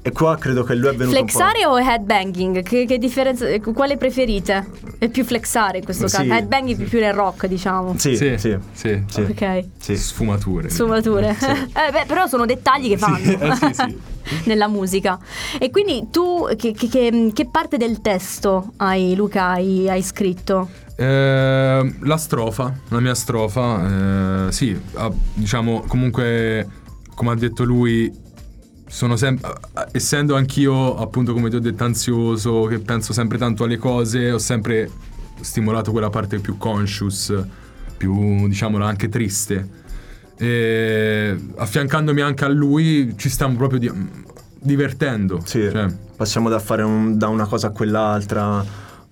E 0.01 0.11
qua 0.11 0.35
credo 0.39 0.63
che 0.63 0.73
lui 0.73 0.89
è 0.89 0.95
venuto 0.95 1.19
un 1.19 1.25
po'... 1.27 1.31
Flexare 1.31 1.63
o 1.67 1.77
headbanging? 1.77 2.63
Che, 2.63 2.85
che 2.87 2.97
differenza? 2.97 3.45
Quale 3.59 3.97
preferite? 3.97 4.67
È 4.97 5.09
più 5.09 5.23
flexare 5.25 5.77
in 5.77 5.83
questo 5.83 6.07
Sì, 6.07 6.15
caso. 6.15 6.33
Headbanging 6.33 6.87
più 6.87 6.99
nel 6.99 7.13
rock, 7.13 7.45
diciamo. 7.45 7.93
Sì, 7.99 8.15
sì, 8.15 8.35
sì, 8.39 8.57
sì. 8.71 9.03
sì. 9.07 9.21
Ok. 9.21 9.63
sì. 9.77 9.95
Sfumature. 9.95 10.69
Sfumature. 10.69 11.29
eh, 11.37 11.91
beh, 11.91 12.05
però 12.07 12.25
sono 12.25 12.47
dettagli 12.47 12.87
che 12.89 12.97
fanno 12.97 13.17
eh, 13.17 13.55
sì, 13.61 13.73
sì. 13.73 13.99
nella 14.49 14.67
musica. 14.67 15.19
E 15.59 15.69
quindi 15.69 16.07
tu 16.09 16.47
che, 16.57 16.71
che- 16.71 16.87
che- 16.87 17.31
che 17.31 17.45
parte 17.47 17.77
del 17.77 18.01
testo 18.01 18.71
hai, 18.77 19.15
Luca, 19.15 19.49
hai, 19.49 19.87
hai 19.87 20.01
scritto? 20.01 20.69
Eh, 20.95 21.95
la 22.01 22.17
strofa, 22.17 22.73
la 22.89 22.99
mia 22.99 23.15
strofa, 23.15 24.47
eh, 24.47 24.51
sì, 24.51 24.79
ah, 24.95 25.11
diciamo 25.33 25.81
comunque, 25.87 26.67
come 27.15 27.31
ha 27.31 27.35
detto 27.35 27.63
lui, 27.63 28.11
sono 28.87 29.15
sempre, 29.15 29.51
essendo 29.91 30.35
anch'io 30.35 30.95
appunto 30.97 31.33
come 31.33 31.49
ti 31.49 31.55
ho 31.55 31.59
detto 31.59 31.83
ansioso, 31.83 32.65
che 32.65 32.77
penso 32.79 33.11
sempre 33.11 33.37
tanto 33.39 33.63
alle 33.63 33.77
cose, 33.77 34.31
ho 34.31 34.37
sempre 34.37 34.89
stimolato 35.41 35.91
quella 35.91 36.09
parte 36.11 36.37
più 36.39 36.57
conscious, 36.57 37.33
più 37.97 38.47
diciamola 38.47 38.85
anche 38.85 39.09
triste. 39.09 39.81
E 40.37 41.35
affiancandomi 41.55 42.21
anche 42.21 42.45
a 42.45 42.49
lui 42.49 43.15
ci 43.17 43.29
stiamo 43.29 43.55
proprio 43.55 43.79
di- 43.79 43.91
divertendo. 44.59 45.41
Sì, 45.43 45.67
Cioè, 45.71 45.87
passiamo 46.15 46.49
da 46.49 46.59
fare 46.59 46.83
un- 46.83 47.17
da 47.17 47.27
una 47.29 47.45
cosa 47.47 47.67
a 47.67 47.69
quell'altra, 47.71 48.63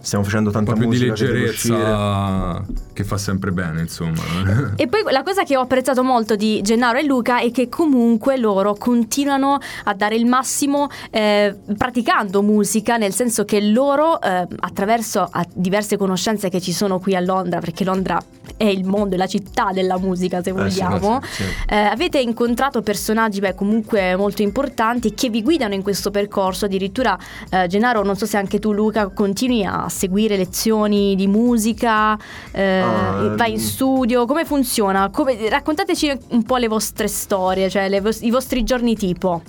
Stiamo 0.01 0.23
facendo 0.23 0.49
tanta 0.49 0.73
di 0.73 0.85
musica 0.85 1.13
che 1.13 1.21
uscire. 1.21 1.33
leggerezza 1.33 2.65
che 2.93 3.03
fa 3.03 3.17
sempre 3.17 3.51
bene, 3.51 3.81
insomma. 3.81 4.21
E 4.75 4.87
poi 4.87 5.03
la 5.11 5.23
cosa 5.23 5.43
che 5.43 5.55
ho 5.55 5.61
apprezzato 5.61 6.03
molto 6.03 6.35
di 6.35 6.61
Gennaro 6.61 6.97
e 6.97 7.03
Luca 7.03 7.39
è 7.39 7.51
che 7.51 7.69
comunque 7.69 8.37
loro 8.37 8.73
continuano 8.73 9.59
a 9.83 9.93
dare 9.93 10.15
il 10.15 10.25
massimo 10.25 10.87
eh, 11.11 11.55
praticando 11.77 12.41
musica, 12.41 12.97
nel 12.97 13.13
senso 13.13 13.45
che 13.45 13.61
loro 13.61 14.19
eh, 14.21 14.47
attraverso 14.59 15.27
a 15.29 15.45
diverse 15.53 15.97
conoscenze 15.97 16.49
che 16.49 16.59
ci 16.59 16.71
sono 16.73 16.99
qui 16.99 17.15
a 17.15 17.19
Londra, 17.19 17.59
perché 17.59 17.83
Londra 17.83 18.19
è 18.57 18.65
il 18.65 18.85
mondo, 18.85 19.15
è 19.15 19.17
la 19.17 19.27
città 19.27 19.71
della 19.71 19.97
musica 19.97 20.41
se 20.41 20.49
Eh, 20.49 20.69
sì, 20.69 20.79
vogliamo, 20.81 21.21
sì, 21.23 21.43
sì. 21.43 21.49
eh, 21.69 21.75
avete 21.75 22.19
incontrato 22.19 22.81
personaggi 22.81 23.39
beh, 23.39 23.55
comunque 23.55 24.15
molto 24.15 24.41
importanti 24.41 25.13
che 25.13 25.29
vi 25.29 25.41
guidano 25.43 25.73
in 25.73 25.81
questo 25.83 26.11
percorso, 26.11 26.65
addirittura 26.65 27.17
eh, 27.49 27.67
Gennaro, 27.67 28.03
non 28.03 28.15
so 28.15 28.25
se 28.25 28.37
anche 28.37 28.59
tu 28.59 28.71
Luca 28.71 29.07
continui 29.09 29.63
a 29.65 29.89
seguire 29.91 30.37
lezioni 30.37 31.15
di 31.15 31.27
musica, 31.27 32.17
eh, 32.51 32.79
Ah, 32.79 33.33
vai 33.35 33.51
in 33.51 33.59
mm. 33.59 33.63
studio, 33.63 34.25
come 34.25 34.45
funziona? 34.45 35.09
Come- 35.09 35.49
raccontateci 35.49 36.17
un 36.29 36.43
po' 36.43 36.57
le 36.57 36.67
vostre 36.67 37.07
storie, 37.07 37.69
cioè 37.69 37.89
le 37.89 38.01
i 38.21 38.31
vostri 38.31 38.63
giorni 38.63 38.95
tipo 38.95 39.41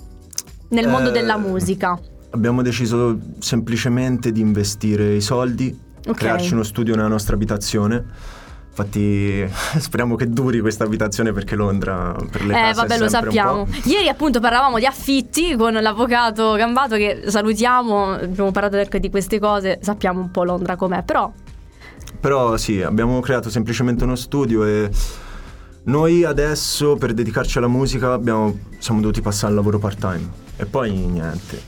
nel 0.69 0.89
mondo 0.89 1.09
Eh, 1.11 1.13
della 1.13 1.37
musica. 1.39 1.99
Abbiamo 2.31 2.63
deciso 2.63 3.19
semplicemente 3.39 4.33
di 4.33 4.41
investire 4.41 5.15
i 5.15 5.21
soldi, 5.21 5.77
Ok. 6.07 6.17
crearci 6.17 6.55
uno 6.55 6.63
studio 6.63 6.95
nella 6.97 7.09
nostra 7.09 7.35
abitazione. 7.35 8.05
Infatti 8.75 9.47
speriamo 9.79 10.17
che 10.17 10.29
duri 10.31 10.61
questa 10.61 10.85
abitazione 10.85 11.33
perché 11.33 11.55
Londra 11.57 12.17
per 12.31 12.45
le 12.45 12.55
Eh 12.55 12.61
case 12.61 12.81
vabbè 12.81 12.95
è 12.95 12.99
lo 12.99 13.09
sappiamo. 13.09 13.67
Ieri 13.85 14.09
appunto 14.09 14.41
parlavamo 14.41 14.79
di 14.79 14.87
affitti 14.87 15.55
con 15.57 15.75
l'avvocato 15.75 16.55
Gambato 16.55 16.97
che 16.97 17.25
salutiamo, 17.27 18.13
abbiamo 18.13 18.51
parlato 18.51 18.79
anche 18.79 18.99
di 18.99 19.11
queste 19.11 19.39
cose, 19.39 19.79
sappiamo 19.83 20.21
un 20.21 20.31
po' 20.31 20.45
Londra 20.45 20.77
com'è, 20.77 21.03
però 21.03 21.31
Però 22.19 22.57
sì, 22.57 22.81
abbiamo 22.81 23.21
creato 23.21 23.51
semplicemente 23.51 24.05
uno 24.05 24.17
studio 24.17 24.65
e 24.65 24.89
noi 25.85 26.25
adesso 26.25 26.97
per 26.97 27.13
dedicarci 27.13 27.59
alla 27.59 27.69
musica 27.69 28.13
abbiamo- 28.15 28.57
siamo 28.79 29.01
dovuti 29.01 29.21
passare 29.21 29.49
al 29.49 29.55
lavoro 29.57 29.79
part 29.79 29.99
time. 29.99 30.31
E 30.57 30.65
poi 30.65 30.93
niente. 30.93 31.61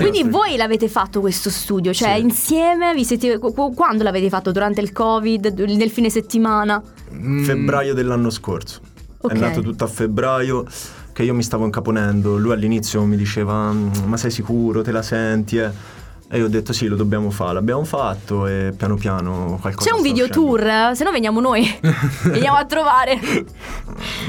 Quindi 0.00 0.22
voi 0.24 0.56
l'avete 0.56 0.88
fatto 0.88 1.20
questo 1.20 1.50
studio, 1.50 1.92
cioè 1.92 2.14
Sì. 2.16 2.20
insieme 2.22 2.94
vi 2.94 3.04
siete 3.04 3.38
qu- 3.38 3.54
qu- 3.54 3.74
quando 3.74 4.02
l'avete 4.02 4.28
fatto? 4.28 4.52
Durante 4.52 4.80
il 4.80 4.92
Covid, 4.92 5.46
nel 5.58 5.90
fine 5.90 6.10
settimana? 6.10 6.82
Mm, 7.14 7.42
febbraio 7.44 7.94
dell'anno 7.94 8.30
scorso. 8.30 8.80
Ok. 9.20 9.32
È 9.32 9.38
nato 9.38 9.60
tutto 9.60 9.84
a 9.84 9.86
febbraio 9.86 10.64
che 11.12 11.22
io 11.22 11.34
mi 11.34 11.42
stavo 11.42 11.64
incaponendo. 11.64 12.36
Lui 12.38 12.52
all'inizio 12.52 13.04
mi 13.04 13.16
diceva 13.16 13.70
"Mm, 13.72 13.90
"Ma 14.06 14.16
sei 14.16 14.30
sicuro? 14.30 14.82
Te 14.82 14.90
la 14.92 15.02
senti?" 15.02 15.58
eh?" 15.58 16.00
E 16.34 16.38
io 16.38 16.46
ho 16.46 16.48
detto 16.48 16.72
"Sì, 16.72 16.86
lo 16.86 16.96
dobbiamo 16.96 17.30
fare". 17.30 17.52
L'abbiamo 17.52 17.84
fatto 17.84 18.46
e 18.46 18.72
piano 18.74 18.96
piano 18.96 19.58
qualcosa 19.60 19.90
C'è 19.90 19.94
un 19.94 20.00
video 20.02 20.24
uscendo. 20.24 20.46
tour, 20.56 20.90
se 20.96 21.04
no 21.04 21.10
veniamo 21.12 21.40
noi, 21.40 21.68
veniamo 22.24 22.56
a 22.56 22.64
trovare. 22.64 23.20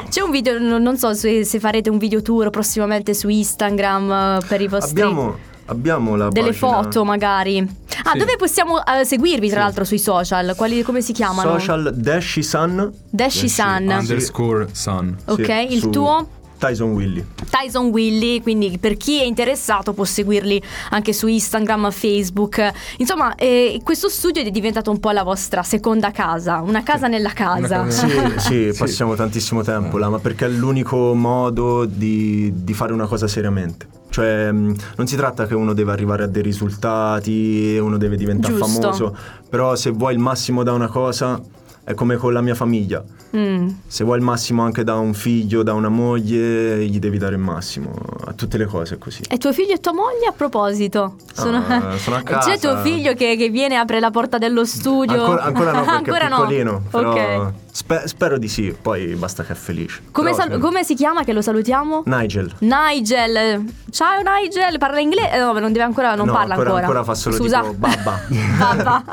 C'è 0.09 0.21
un 0.21 0.29
video, 0.31 0.59
non 0.59 0.81
non 0.83 0.97
so 0.97 1.13
se, 1.13 1.43
se 1.45 1.59
farete 1.59 1.89
un 1.89 1.97
video 1.97 2.21
tour 2.21 2.49
prossimamente 2.49 3.13
su 3.13 3.29
Instagram 3.29 4.11
eh, 4.11 4.37
per 4.47 4.61
i 4.61 4.67
vostri... 4.67 5.01
Abbiamo, 5.01 5.37
abbiamo 5.65 6.15
la 6.15 6.29
delle 6.29 6.51
pagina 6.51 6.81
foto 6.83 7.03
magari. 7.05 7.59
Ah, 8.05 8.11
Sì. 8.13 8.17
dove 8.17 8.35
possiamo 8.37 8.83
eh, 8.85 9.05
seguirvi 9.05 9.47
tra 9.49 9.57
Sì. 9.59 9.63
l'altro 9.63 9.83
sui 9.85 9.99
social? 9.99 10.53
Quali, 10.55 10.81
come 10.83 11.01
si 11.01 11.13
chiamano? 11.13 11.57
Social 11.57 11.93
Dashi 11.95 12.43
Sun. 12.43 12.91
Dashi 13.09 13.47
Sun. 13.49 13.87
Underscore 13.99 14.67
sun. 14.71 15.15
Ok, 15.25 15.45
Sì, 15.45 15.73
il 15.73 15.79
su 15.81 15.89
tuo? 15.89 16.27
Tyson 16.57 16.91
Willy. 16.93 17.25
Tyson 17.49 17.87
Willy, 17.87 18.41
quindi 18.41 18.77
per 18.79 18.95
chi 18.95 19.19
è 19.19 19.25
interessato 19.25 19.91
può 19.91 20.05
seguirli 20.05 20.61
anche 20.91 21.11
su 21.11 21.27
Instagram, 21.27 21.91
Facebook. 21.91 22.71
Insomma, 22.97 23.35
eh, 23.35 23.81
questo 23.83 24.07
studio 24.07 24.41
è 24.41 24.49
diventato 24.49 24.89
un 24.89 24.97
po' 25.01 25.11
la 25.11 25.23
vostra 25.23 25.61
seconda 25.61 26.11
casa, 26.11 26.61
una 26.61 26.81
casa 26.81 27.07
nella 27.07 27.29
Sì, 27.35 27.35
casa- 27.35 27.85
sì, 27.89 28.09
Sì. 28.37 28.71
passiamo 28.77 29.13
tantissimo 29.15 29.61
tempo 29.61 29.97
là, 29.97 30.07
ma 30.07 30.19
perché 30.19 30.45
è 30.45 30.49
l'unico 30.49 31.13
modo 31.13 31.83
di, 31.83 32.49
di 32.63 32.73
fare 32.73 32.93
una 32.93 33.07
cosa 33.07 33.27
seriamente. 33.27 33.85
Cioè, 34.13 34.51
mh, 34.51 34.75
non 34.97 35.07
si 35.07 35.15
tratta 35.15 35.47
che 35.47 35.55
uno 35.55 35.73
deve 35.73 35.91
arrivare 35.91 36.21
a 36.21 36.27
dei 36.27 36.43
risultati, 36.43 37.79
uno 37.81 37.97
deve 37.97 38.15
diventare 38.15 38.53
Giusto. 38.53 38.79
famoso, 38.79 39.17
però 39.49 39.75
se 39.75 39.89
vuoi 39.89 40.13
il 40.13 40.19
massimo 40.19 40.61
da 40.61 40.71
una 40.71 40.87
cosa 40.87 41.41
è 41.83 41.95
come 41.95 42.15
con 42.17 42.31
la 42.31 42.41
mia 42.41 42.53
famiglia. 42.53 43.03
Mm. 43.35 43.69
Se 43.87 44.03
vuoi 44.03 44.19
il 44.19 44.23
massimo 44.23 44.61
anche 44.61 44.83
da 44.83 44.93
un 44.97 45.15
figlio, 45.15 45.63
da 45.63 45.73
una 45.73 45.89
moglie, 45.89 46.85
gli 46.85 46.99
devi 46.99 47.17
dare 47.17 47.33
il 47.33 47.41
massimo. 47.41 47.91
A 48.25 48.33
tutte 48.33 48.59
le 48.59 48.65
cose 48.65 48.95
è 48.95 48.97
così. 48.99 49.23
E 49.27 49.39
tuo 49.39 49.51
figlio 49.51 49.73
e 49.73 49.79
tua 49.79 49.93
moglie 49.93 50.27
a 50.29 50.31
proposito? 50.31 51.15
Ah, 51.37 51.97
sono 51.97 52.15
a 52.15 52.21
casa. 52.21 52.51
C'è 52.51 52.59
tuo 52.59 52.77
figlio 52.83 53.15
che, 53.15 53.35
che 53.35 53.49
viene 53.49 53.73
e 53.73 53.77
apre 53.77 53.99
la 53.99 54.11
porta 54.11 54.37
dello 54.37 54.63
studio? 54.63 55.19
Ancora, 55.19 55.41
ancora 55.41 55.71
no, 55.71 55.79
perché 55.83 55.95
Ancora 55.95 56.25
è 56.25 56.29
no. 56.29 56.35
piccolino. 56.35 56.83
Però 56.91 57.11
Ok. 57.11 57.53
Spe- 57.73 58.07
spero 58.07 58.37
di 58.37 58.47
sì, 58.47 58.73
poi 58.79 59.15
basta 59.15 59.43
che 59.43 59.53
è 59.53 59.55
felice. 59.55 60.01
Come, 60.11 60.31
Però, 60.31 60.43
sal- 60.43 60.59
come 60.59 60.83
si 60.83 60.93
chiama 60.93 61.23
che 61.23 61.33
lo 61.33 61.41
salutiamo? 61.41 62.03
Nigel. 62.05 62.53
Nigel, 62.59 63.65
ciao 63.89 64.21
Nigel, 64.21 64.77
parla 64.77 64.99
inglese? 64.99 65.37
No, 65.39 65.51
non 65.53 65.71
deve 65.71 65.83
ancora, 65.83 66.13
non 66.15 66.27
No, 66.27 66.33
parla 66.33 66.53
ancora- 66.53 66.69
ancora. 66.75 66.85
ancora 66.99 67.03
fa 67.03 67.15
solo 67.15 67.35
Scusa. 67.35 67.61
tipo 67.61 67.73
babba. 67.73 68.19
babba. 68.59 69.03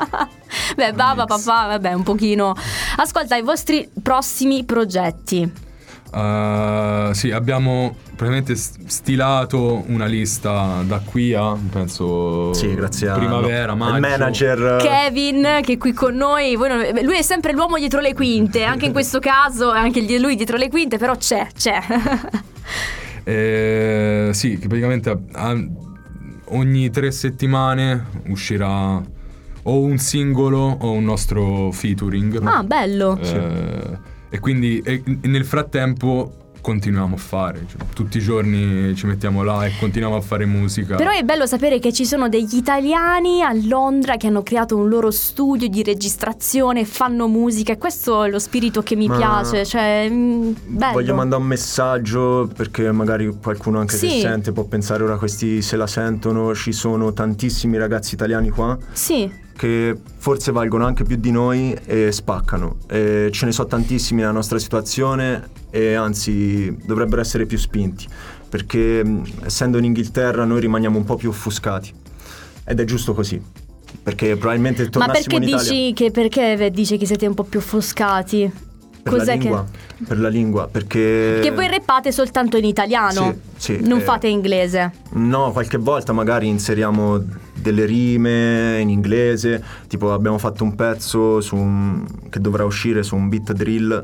Beh, 0.75 0.93
babba, 0.93 1.25
papà, 1.25 1.67
vabbè, 1.67 1.93
un 1.93 2.03
pochino. 2.03 2.53
Ascolta, 2.97 3.35
i 3.35 3.41
vostri 3.41 3.89
prossimi 4.01 4.63
progetti. 4.63 5.69
Uh, 6.13 7.13
sì, 7.13 7.31
abbiamo 7.31 7.95
praticamente 8.17 8.53
stilato 8.55 9.83
una 9.87 10.05
lista 10.05 10.83
da 10.85 10.99
qui 10.99 11.33
a, 11.33 11.55
penso, 11.71 12.51
Sì, 12.53 12.73
grazie 12.75 13.07
a 13.07 13.13
primavera, 13.13 13.71
al 13.71 13.77
maggio. 13.77 13.99
manager. 14.01 14.77
Kevin, 14.81 15.59
che 15.63 15.73
è 15.73 15.77
qui 15.77 15.93
con 15.93 16.15
noi. 16.15 16.55
Lui 16.55 17.17
è 17.17 17.21
sempre 17.21 17.53
l'uomo 17.53 17.77
dietro 17.77 18.01
le 18.01 18.13
quinte. 18.13 18.63
Anche 18.65 18.87
in 18.87 18.91
questo 18.91 19.19
caso, 19.19 19.69
anche 19.71 20.03
gli- 20.03 20.17
lui 20.19 20.35
dietro 20.35 20.57
le 20.57 20.69
quinte, 20.69 20.97
però 20.97 21.15
c'è, 21.15 21.47
c'è. 21.55 21.79
Eh, 23.23 24.29
sì, 24.33 24.57
che 24.57 24.67
praticamente 24.67 25.09
a- 25.11 25.19
a- 25.33 25.67
ogni 26.45 26.89
tre 26.89 27.11
settimane 27.11 28.05
uscirà 28.29 28.99
o 29.63 29.79
un 29.81 29.97
singolo 29.99 30.57
o 30.81 30.91
un 30.91 31.03
nostro 31.03 31.71
featuring. 31.71 32.41
ah, 32.43 32.63
bello. 32.63 33.17
Eh, 33.21 33.97
e 34.33 34.39
quindi 34.39 34.79
e- 34.83 35.03
e 35.21 35.27
nel 35.27 35.45
frattempo 35.45 36.35
continuiamo 36.61 37.15
a 37.15 37.17
fare, 37.17 37.65
cioè, 37.67 37.81
tutti 37.95 38.17
i 38.17 38.21
giorni 38.21 38.93
ci 38.95 39.07
mettiamo 39.07 39.41
là 39.41 39.65
e 39.65 39.71
continuiamo 39.79 40.15
a 40.15 40.21
fare 40.21 40.45
musica. 40.45 40.95
Però 40.95 41.09
è 41.09 41.23
bello 41.23 41.47
sapere 41.47 41.79
che 41.79 41.91
ci 41.91 42.05
sono 42.05 42.29
degli 42.29 42.55
italiani 42.55 43.41
a 43.41 43.51
Londra 43.51 44.15
che 44.15 44.27
hanno 44.27 44.43
creato 44.43 44.77
un 44.77 44.87
loro 44.87 45.09
studio 45.09 45.67
di 45.67 45.81
registrazione, 45.81 46.85
fanno 46.85 47.27
musica 47.27 47.73
e 47.73 47.79
questo 47.79 48.23
è 48.25 48.29
lo 48.29 48.37
spirito 48.37 48.83
che 48.83 48.95
mi 48.95 49.07
Ma- 49.07 49.17
piace, 49.17 49.65
cioè 49.65 50.07
mm, 50.07 50.51
bello. 50.67 50.93
Voglio 50.93 51.15
mandare 51.15 51.41
un 51.41 51.47
messaggio 51.47 52.47
perché 52.55 52.91
magari 52.91 53.35
qualcuno 53.41 53.79
anche 53.79 53.95
Sì. 53.97 54.07
che 54.07 54.19
sente 54.19 54.51
può 54.51 54.65
pensare 54.65 55.03
ora 55.03 55.17
questi 55.17 55.63
se 55.63 55.75
la 55.77 55.87
sentono, 55.87 56.53
ci 56.53 56.73
sono 56.73 57.11
tantissimi 57.11 57.77
ragazzi 57.77 58.13
italiani 58.13 58.49
qua 58.49 58.77
Sì, 58.91 59.27
che 59.55 59.97
forse 60.17 60.51
valgono 60.51 60.85
anche 60.85 61.03
più 61.03 61.17
di 61.17 61.31
noi 61.31 61.73
e 61.85 62.11
spaccano. 62.11 62.77
E 62.87 63.29
ce 63.31 63.45
ne 63.45 63.51
so 63.51 63.65
tantissimi 63.65 64.21
nella 64.21 64.33
nostra 64.33 64.57
situazione 64.59 65.49
e 65.69 65.93
anzi 65.93 66.75
dovrebbero 66.83 67.21
essere 67.21 67.45
più 67.45 67.57
spinti 67.57 68.07
perché 68.51 69.01
essendo 69.45 69.77
in 69.77 69.85
Inghilterra 69.85 70.43
noi 70.43 70.59
rimaniamo 70.59 70.97
un 70.97 71.05
po' 71.05 71.15
più 71.15 71.29
offuscati 71.29 71.93
ed 72.65 72.79
è 72.79 72.83
giusto 72.83 73.13
così. 73.13 73.41
Perché 74.03 74.35
probabilmente 74.35 74.83
ma 74.83 74.89
tornassimo 74.89 75.21
perché 75.21 75.35
in 75.35 75.43
Italia 75.43 75.71
dici 75.71 75.93
che 75.93 76.11
perché 76.11 76.69
dici 76.71 76.97
che 76.97 77.05
siete 77.05 77.27
un 77.27 77.33
po' 77.33 77.43
più 77.43 77.59
offuscati? 77.59 78.69
per 79.01 79.13
Cos'è 79.13 79.25
la 79.25 79.33
lingua, 79.33 79.65
per 80.07 80.19
la 80.19 80.29
lingua, 80.29 80.67
perché 80.67 81.39
che 81.41 81.49
Che 81.49 81.51
voi 81.51 81.67
rappate 81.67 82.11
soltanto 82.11 82.57
in 82.57 82.65
italiano, 82.65 83.35
Sì, 83.55 83.77
sì, 83.77 83.87
non 83.87 83.99
eh. 83.99 84.01
fate 84.01 84.27
inglese. 84.27 84.91
No, 85.13 85.51
qualche 85.51 85.77
volta 85.77 86.13
magari 86.13 86.47
inseriamo 86.47 87.23
delle 87.61 87.85
rime 87.85 88.79
in 88.81 88.89
inglese, 88.89 89.63
tipo 89.87 90.11
abbiamo 90.13 90.37
fatto 90.37 90.63
un 90.63 90.75
pezzo 90.75 91.39
su 91.41 91.55
un- 91.55 92.05
che 92.29 92.39
dovrà 92.39 92.65
uscire 92.65 93.03
su 93.03 93.15
un 93.15 93.29
beat 93.29 93.53
drill 93.53 94.03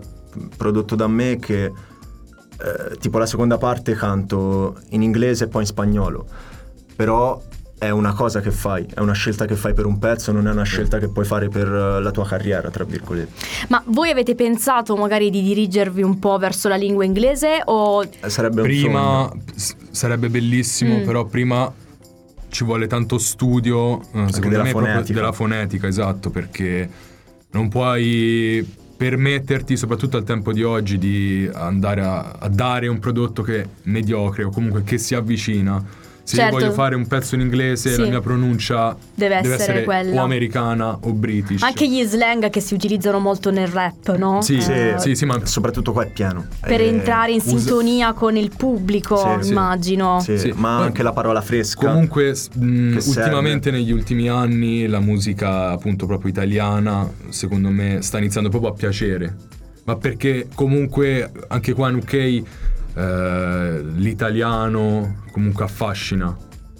prodotto 0.56 0.96
da 0.96 1.08
me 1.08 1.38
che 1.40 1.66
eh, 1.66 2.98
tipo 3.00 3.18
la 3.20 3.26
seconda 3.26 3.58
parte 3.58 3.94
canto 3.94 4.78
in 4.90 5.02
inglese 5.04 5.46
e 5.46 5.48
poi 5.48 5.62
in 5.62 5.68
spagnolo, 5.68 6.26
però 6.96 7.42
è 7.80 7.92
una 7.92 8.12
cosa 8.14 8.40
che 8.42 8.50
fai, 8.50 8.88
è 8.92 9.00
una 9.02 9.14
scelta 9.14 9.46
che 9.46 9.54
fai 9.56 9.76
per 9.76 9.86
un 9.86 10.00
pezzo, 10.00 10.32
non 10.32 10.48
è 10.48 10.52
una 10.52 10.64
scelta 10.64 10.98
che 10.98 11.10
puoi 11.10 11.26
fare 11.26 11.48
per 11.48 11.68
eh, 11.68 12.02
la 12.02 12.10
tua 12.10 12.26
carriera, 12.26 12.72
tra 12.72 12.84
virgolette. 12.84 13.46
Ma 13.70 13.84
voi 13.86 14.10
avete 14.10 14.34
pensato 14.34 14.96
magari 14.96 15.30
di 15.30 15.44
dirigervi 15.44 16.02
un 16.02 16.18
po' 16.18 16.40
verso 16.40 16.68
la 16.70 16.76
lingua 16.76 17.06
inglese 17.06 17.62
o 17.66 18.02
Eh, 18.04 18.30
Sarebbe 18.32 18.62
un 18.62 18.68
prima 18.68 19.28
sogno. 19.30 19.42
s- 19.54 19.76
sarebbe 19.92 20.28
bellissimo, 20.30 20.98
Mm. 20.98 21.06
però 21.06 21.26
prima 21.26 21.72
ci 22.50 22.63
vuole 22.63 22.88
tanto 22.88 23.18
studio, 23.18 24.00
eh, 24.00 24.27
secondo 24.32 24.50
della 24.50 24.63
me 24.63 24.72
fonetica. 24.72 25.13
della 25.13 25.32
fonetica, 25.32 25.88
esatto, 25.88 26.30
perché 26.30 26.89
non 27.51 27.70
puoi 27.70 28.66
permetterti, 28.98 29.77
soprattutto 29.77 30.18
al 30.18 30.24
tempo 30.24 30.51
di 30.51 30.63
oggi, 30.63 30.98
di 30.98 31.50
andare 31.54 32.01
a, 32.01 32.32
a 32.39 32.50
dare 32.50 32.88
un 32.88 33.00
prodotto 33.00 33.44
che 33.44 33.62
è 33.62 33.68
mediocre 33.84 34.44
o 34.44 34.50
comunque 34.50 34.84
che 34.84 34.98
si 34.98 35.13
avvicina 35.13 35.84
Se 36.27 36.36
Certo. 36.36 36.55
io 36.55 36.60
voglio 36.60 36.74
fare 36.74 36.93
un 36.93 37.07
pezzo 37.07 37.36
in 37.36 37.41
inglese, 37.41 37.93
Sì. 37.93 38.01
la 38.01 38.07
mia 38.07 38.19
pronuncia 38.19 38.98
Deve 39.15 39.36
essere 39.38 39.86
quella. 39.86 40.19
o 40.19 40.25
americana 40.25 40.98
o 41.03 41.13
british. 41.13 41.62
Anche 41.63 41.88
gli 41.88 42.03
slang 42.03 42.50
che 42.50 42.60
si 42.60 42.74
utilizzano 42.74 43.19
molto 43.19 43.50
nel 43.50 43.67
rap, 43.69 44.13
no? 44.17 44.41
Sì, 44.41 44.57
Eh, 44.57 44.96
sì, 44.98 45.15
sì, 45.15 45.24
ma 45.25 45.39
Soprattutto 45.46 45.93
qua 45.93 46.03
è 46.03 46.10
pieno. 46.12 46.46
Per 46.60 46.81
Eh, 46.81 46.88
entrare 46.88 47.31
in 47.31 47.38
usa- 47.41 47.57
sintonia 47.57 48.12
con 48.12 48.36
il 48.36 48.51
pubblico, 48.57 49.38
Sì, 49.39 49.51
immagino. 49.51 50.19
sì, 50.19 50.38
Sì. 50.38 50.51
ma 50.53 50.79
anche 50.79 51.01
la 51.01 51.13
parola 51.13 51.39
fresca. 51.39 51.88
Comunque, 51.88 52.31
mh, 52.31 52.98
serve. 52.98 53.19
ultimamente 53.22 53.72
negli 53.72 53.93
ultimi 53.93 54.27
anni 54.27 54.86
la 54.86 55.00
musica 55.00 55.69
appunto 55.69 56.07
proprio 56.07 56.29
italiana, 56.29 57.10
secondo 57.29 57.69
me, 57.69 58.01
sta 58.01 58.17
iniziando 58.17 58.50
proprio 58.50 58.72
a 58.72 58.74
piacere. 58.74 59.34
Ma 59.86 59.96
perché 59.96 60.50
comunque 60.53 61.31
anche 61.48 61.72
qua 61.72 61.88
in 61.89 61.96
UK 61.96 62.41
eh, 62.98 63.84
l'italiano 63.96 65.24
comunque 65.32 65.63
affascina. 65.66 66.36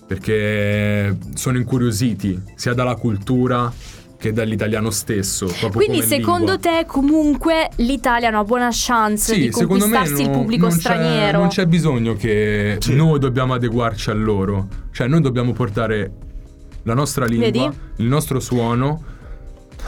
Perché 0.08 1.18
sono 1.36 1.58
incuriositi 1.58 2.42
sia 2.56 2.74
dalla 2.74 2.96
cultura 2.96 3.72
che 4.18 4.32
dall'italiano 4.34 4.90
stesso. 4.90 5.46
Quindi 5.74 6.00
come 6.00 6.08
secondo 6.08 6.52
lingua. 6.54 6.58
te 6.80 6.86
comunque 6.88 7.70
l'Italia 7.76 8.28
ha 8.30 8.32
una 8.32 8.44
buona 8.46 8.70
chance 8.72 9.34
Sì, 9.34 9.40
di 9.42 9.50
conquistarsi 9.50 10.22
il 10.24 10.30
no- 10.30 10.38
pubblico 10.40 10.66
non 10.68 10.74
c'è- 10.76 10.80
straniero? 10.80 11.40
non 11.40 11.48
c'è 11.50 11.66
bisogno 11.68 12.14
che 12.16 12.78
Sì. 12.80 12.96
noi 12.96 13.20
dobbiamo 13.20 13.54
adeguarci 13.54 14.10
a 14.10 14.14
loro. 14.14 14.68
Cioè, 14.92 15.08
noi 15.08 15.22
dobbiamo 15.22 15.52
portare 15.54 16.12
la 16.84 16.94
nostra 16.96 17.26
lingua, 17.26 17.46
Vedi? 17.52 17.70
il 17.98 18.06
nostro 18.08 18.40
suono. 18.40 19.04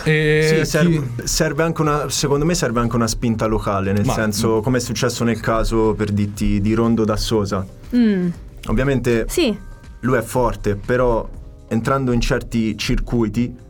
E 0.03 0.41
Sì, 0.47 0.55
chi- 0.55 0.65
serve, 0.65 1.07
serve 1.27 1.63
anche 1.63 1.81
una, 1.81 2.09
secondo 2.09 2.45
me 2.45 2.53
serve 2.55 2.79
anche 2.79 2.95
una 2.95 3.07
spinta 3.07 3.45
locale, 3.45 3.91
nel 3.91 4.05
Ma- 4.05 4.13
senso 4.13 4.61
come 4.61 4.77
è 4.77 4.81
successo 4.81 5.23
nel 5.23 5.39
caso 5.39 5.93
per 5.93 6.11
dirti 6.11 6.61
di 6.61 6.73
Rondo 6.73 7.03
da 7.05 7.17
Sosa. 7.17 7.65
Mm, 7.95 8.29
Ovviamente 8.67 9.25
Sì, 9.27 9.57
lui 10.01 10.17
è 10.17 10.21
forte, 10.21 10.75
però 10.75 11.27
entrando 11.69 12.11
in 12.11 12.19
certi 12.21 12.77
circuiti 12.77 13.67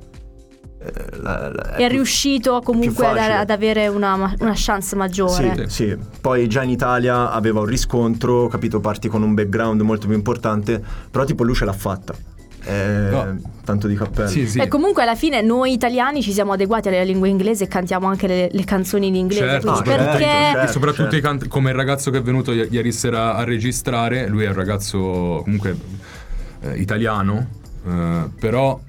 eh, 0.81 0.91
la- 1.17 1.51
la- 1.53 1.75
è 1.75 1.89
riuscito 1.89 2.61
comunque 2.63 3.05
ad, 3.05 3.17
ad 3.17 3.49
avere 3.49 3.87
una, 3.89 4.13
una 4.39 4.53
chance 4.55 4.95
maggiore. 4.95 5.67
Sì, 5.67 5.87
sì. 5.89 5.97
Poi 6.21 6.47
già 6.47 6.63
in 6.63 6.69
Italia 6.69 7.31
aveva 7.31 7.59
un 7.59 7.65
riscontro, 7.65 8.47
capito, 8.47 8.79
parti 8.79 9.09
con 9.09 9.21
un 9.21 9.33
background 9.33 9.81
molto 9.81 10.07
più 10.07 10.15
importante, 10.15 10.81
però 11.11 11.25
tipo 11.25 11.43
lui 11.43 11.53
ce 11.55 11.65
l'ha 11.65 11.73
fatta. 11.73 12.13
Eh, 12.65 13.07
No. 13.11 13.37
Tanto 13.63 13.87
di 13.87 13.95
cappello. 13.95 14.27
Sì, 14.29 14.47
sì. 14.47 14.59
E 14.59 14.67
comunque 14.67 15.03
alla 15.03 15.13
fine 15.15 15.41
noi 15.41 15.73
italiani 15.73 16.23
ci 16.23 16.31
siamo 16.33 16.53
adeguati 16.53 16.87
alla 16.87 17.03
lingua 17.03 17.27
inglese 17.27 17.65
e 17.65 17.67
cantiamo 17.67 18.07
anche 18.07 18.25
le, 18.25 18.49
le 18.51 18.63
canzoni 18.63 19.07
in 19.07 19.15
inglese. 19.15 19.41
Certo, 19.47 19.75
certo, 19.83 20.03
perché 20.05 20.23
certo. 20.25 20.71
soprattutto 20.71 21.15
i 21.15 21.21
canti- 21.21 21.47
come 21.47 21.69
il 21.69 21.75
ragazzo 21.75 22.09
che 22.09 22.17
è 22.17 22.21
venuto 22.23 22.51
i- 22.51 22.67
ieri 22.71 22.91
sera 22.91 23.35
a 23.35 23.43
registrare, 23.43 24.27
lui 24.27 24.43
è 24.45 24.47
un 24.47 24.55
ragazzo 24.55 25.41
comunque 25.43 25.77
eh, 26.61 26.77
italiano, 26.79 27.47
eh, 27.87 28.23
però 28.39 28.79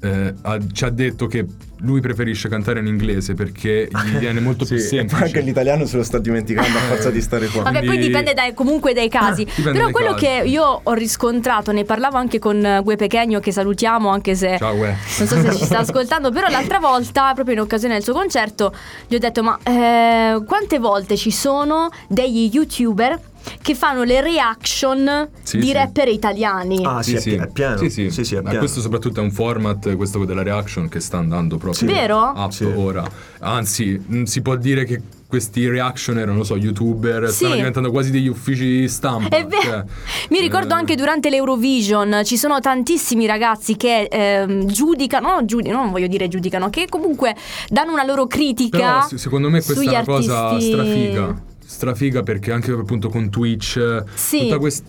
eh, 0.00 0.34
ha- 0.42 0.58
ci 0.72 0.84
ha 0.84 0.90
detto 0.90 1.26
che 1.26 1.44
lui 1.80 2.00
preferisce 2.00 2.48
cantare 2.48 2.80
in 2.80 2.86
inglese 2.86 3.34
perché 3.34 3.88
gli 3.90 4.16
viene 4.18 4.40
molto 4.40 4.64
Sì, 4.64 4.74
più 4.74 4.82
poi 4.82 4.88
semplice. 4.88 5.24
anche 5.24 5.40
l'italiano 5.40 5.84
se 5.84 5.96
lo 5.98 6.02
sta 6.02 6.18
dimenticando 6.18 6.76
a 6.78 6.80
forza 6.88 7.10
di 7.10 7.20
stare 7.20 7.46
qua. 7.48 7.62
Vabbè, 7.62 7.78
poi 7.78 7.86
Quindi- 7.88 8.06
dipende 8.06 8.32
dai- 8.34 8.54
comunque 8.54 8.92
dai 8.94 9.08
casi. 9.08 9.44
Dipende 9.44 9.72
Però 9.72 9.84
dai 9.84 9.92
quello 9.92 10.12
casi. 10.12 10.24
che 10.24 10.42
io 10.48 10.80
ho 10.82 10.92
riscontrato, 10.94 11.72
ne 11.72 11.84
parlavo 11.84 12.16
anche 12.16 12.38
con 12.38 12.64
eh, 12.64 12.80
Gue 12.82 12.96
Pechegno, 12.96 13.40
che 13.40 13.52
salutiamo, 13.52 14.08
anche 14.08 14.34
se 14.34 14.56
Ciao, 14.58 14.74
non 14.76 14.94
so 15.06 15.26
se 15.26 15.54
ci 15.54 15.64
sta 15.64 15.78
ascoltando, 15.80 16.30
però 16.30 16.48
l'altra 16.48 16.78
volta, 16.78 17.32
proprio 17.34 17.54
in 17.56 17.60
occasione 17.60 17.94
del 17.94 18.02
suo 18.02 18.12
concerto, 18.14 18.72
gli 19.08 19.14
ho 19.14 19.18
detto: 19.18 19.42
Ma 19.42 19.58
eh, 19.62 20.42
quante 20.46 20.78
volte 20.78 21.16
ci 21.16 21.30
sono 21.30 21.88
degli 22.08 22.48
youtuber 22.52 23.18
che 23.62 23.74
fanno 23.74 24.02
le 24.02 24.20
reaction 24.20 25.28
Sì, 25.42 25.58
di 25.58 25.66
sì. 25.66 25.72
rapper 25.72 26.08
italiani? 26.08 26.84
Ah, 26.84 27.02
sì, 27.02 27.14
è, 27.16 27.22
pi- 27.22 27.34
è 27.34 27.48
pieno. 27.48 27.76
Sì, 27.78 27.90
sì. 27.90 28.10
Sì, 28.10 28.24
sì, 28.24 28.34
è 28.34 28.38
Ma 28.40 28.44
pieno. 28.48 28.58
questo 28.60 28.80
soprattutto 28.80 29.20
è 29.20 29.22
un 29.22 29.30
format, 29.32 29.94
questo 29.96 30.24
della 30.24 30.42
reaction, 30.42 30.88
che 30.88 31.00
sta 31.00 31.18
andando 31.18 31.56
proprio 31.56 31.86
Sì. 31.86 31.86
Vero? 31.92 32.32
up 32.34 32.50
Sì. 32.50 32.64
ora. 32.64 33.04
Anzi, 33.40 34.02
mh, 34.04 34.22
si 34.24 34.42
può 34.42 34.56
dire 34.56 34.84
che 34.84 35.00
questi 35.28 35.68
reaction 35.68 36.18
erano, 36.18 36.34
non 36.36 36.44
so, 36.44 36.56
youtuber, 36.56 37.28
Sì. 37.28 37.34
stanno 37.36 37.54
diventando 37.56 37.90
quasi 37.90 38.10
degli 38.12 38.28
uffici 38.28 38.88
stampa. 38.88 39.36
È 39.36 39.44
vero. 39.44 39.60
cioè, 39.62 39.84
Mi 40.30 40.40
ricordo 40.40 40.74
eh, 40.74 40.78
anche 40.78 40.94
durante 40.94 41.30
l'Eurovision 41.30 42.22
ci 42.24 42.36
sono 42.36 42.60
tantissimi 42.60 43.26
ragazzi 43.26 43.76
che 43.76 44.04
ehm, 44.10 44.66
giudicano, 44.66 45.34
no, 45.34 45.44
giudi- 45.44 45.68
non 45.70 45.90
voglio 45.90 46.06
dire 46.06 46.28
giudicano, 46.28 46.70
che 46.70 46.86
comunque 46.88 47.34
danno 47.68 47.92
una 47.92 48.04
loro 48.04 48.26
critica. 48.26 48.78
Però 48.78 49.06
se- 49.08 49.18
secondo 49.18 49.50
me 49.50 49.62
questa 49.62 49.82
è 49.82 49.88
una 49.88 50.04
cosa 50.04 50.48
artisti- 50.48 50.72
strafiga. 50.72 51.42
Strafiga 51.66 52.22
perché 52.22 52.52
anche 52.52 52.70
appunto 52.70 53.08
con 53.08 53.28
Twitch, 53.28 54.04
Sì. 54.14 54.40
tutta 54.40 54.58
questa... 54.58 54.86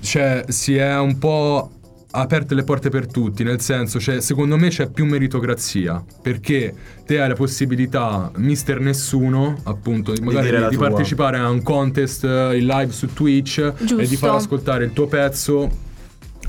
Cioè, 0.00 0.44
si 0.48 0.76
è 0.76 0.98
un 0.98 1.18
po' 1.18 1.70
aperte 2.16 2.54
le 2.54 2.62
porte 2.62 2.90
per 2.90 3.06
tutti, 3.06 3.42
nel 3.42 3.60
senso, 3.60 3.98
cioè, 3.98 4.20
secondo 4.20 4.56
me 4.56 4.68
c'è 4.68 4.88
più 4.88 5.04
meritocrazia, 5.04 6.02
perché 6.22 6.72
te 7.04 7.20
hai 7.20 7.28
la 7.28 7.34
possibilità, 7.34 8.30
mister 8.36 8.78
nessuno, 8.80 9.58
appunto, 9.64 10.12
di, 10.12 10.20
magari 10.20 10.50
di, 10.56 10.68
di 10.68 10.76
partecipare 10.76 11.38
a 11.38 11.48
un 11.48 11.62
contest 11.62 12.24
eh, 12.24 12.58
in 12.58 12.66
live 12.66 12.92
su 12.92 13.12
Twitch 13.12 13.58
e 13.58 13.74
di 13.78 13.86
Giusto. 13.86 14.16
far 14.16 14.34
ascoltare 14.36 14.84
il 14.84 14.92
tuo 14.92 15.06
pezzo 15.06 15.68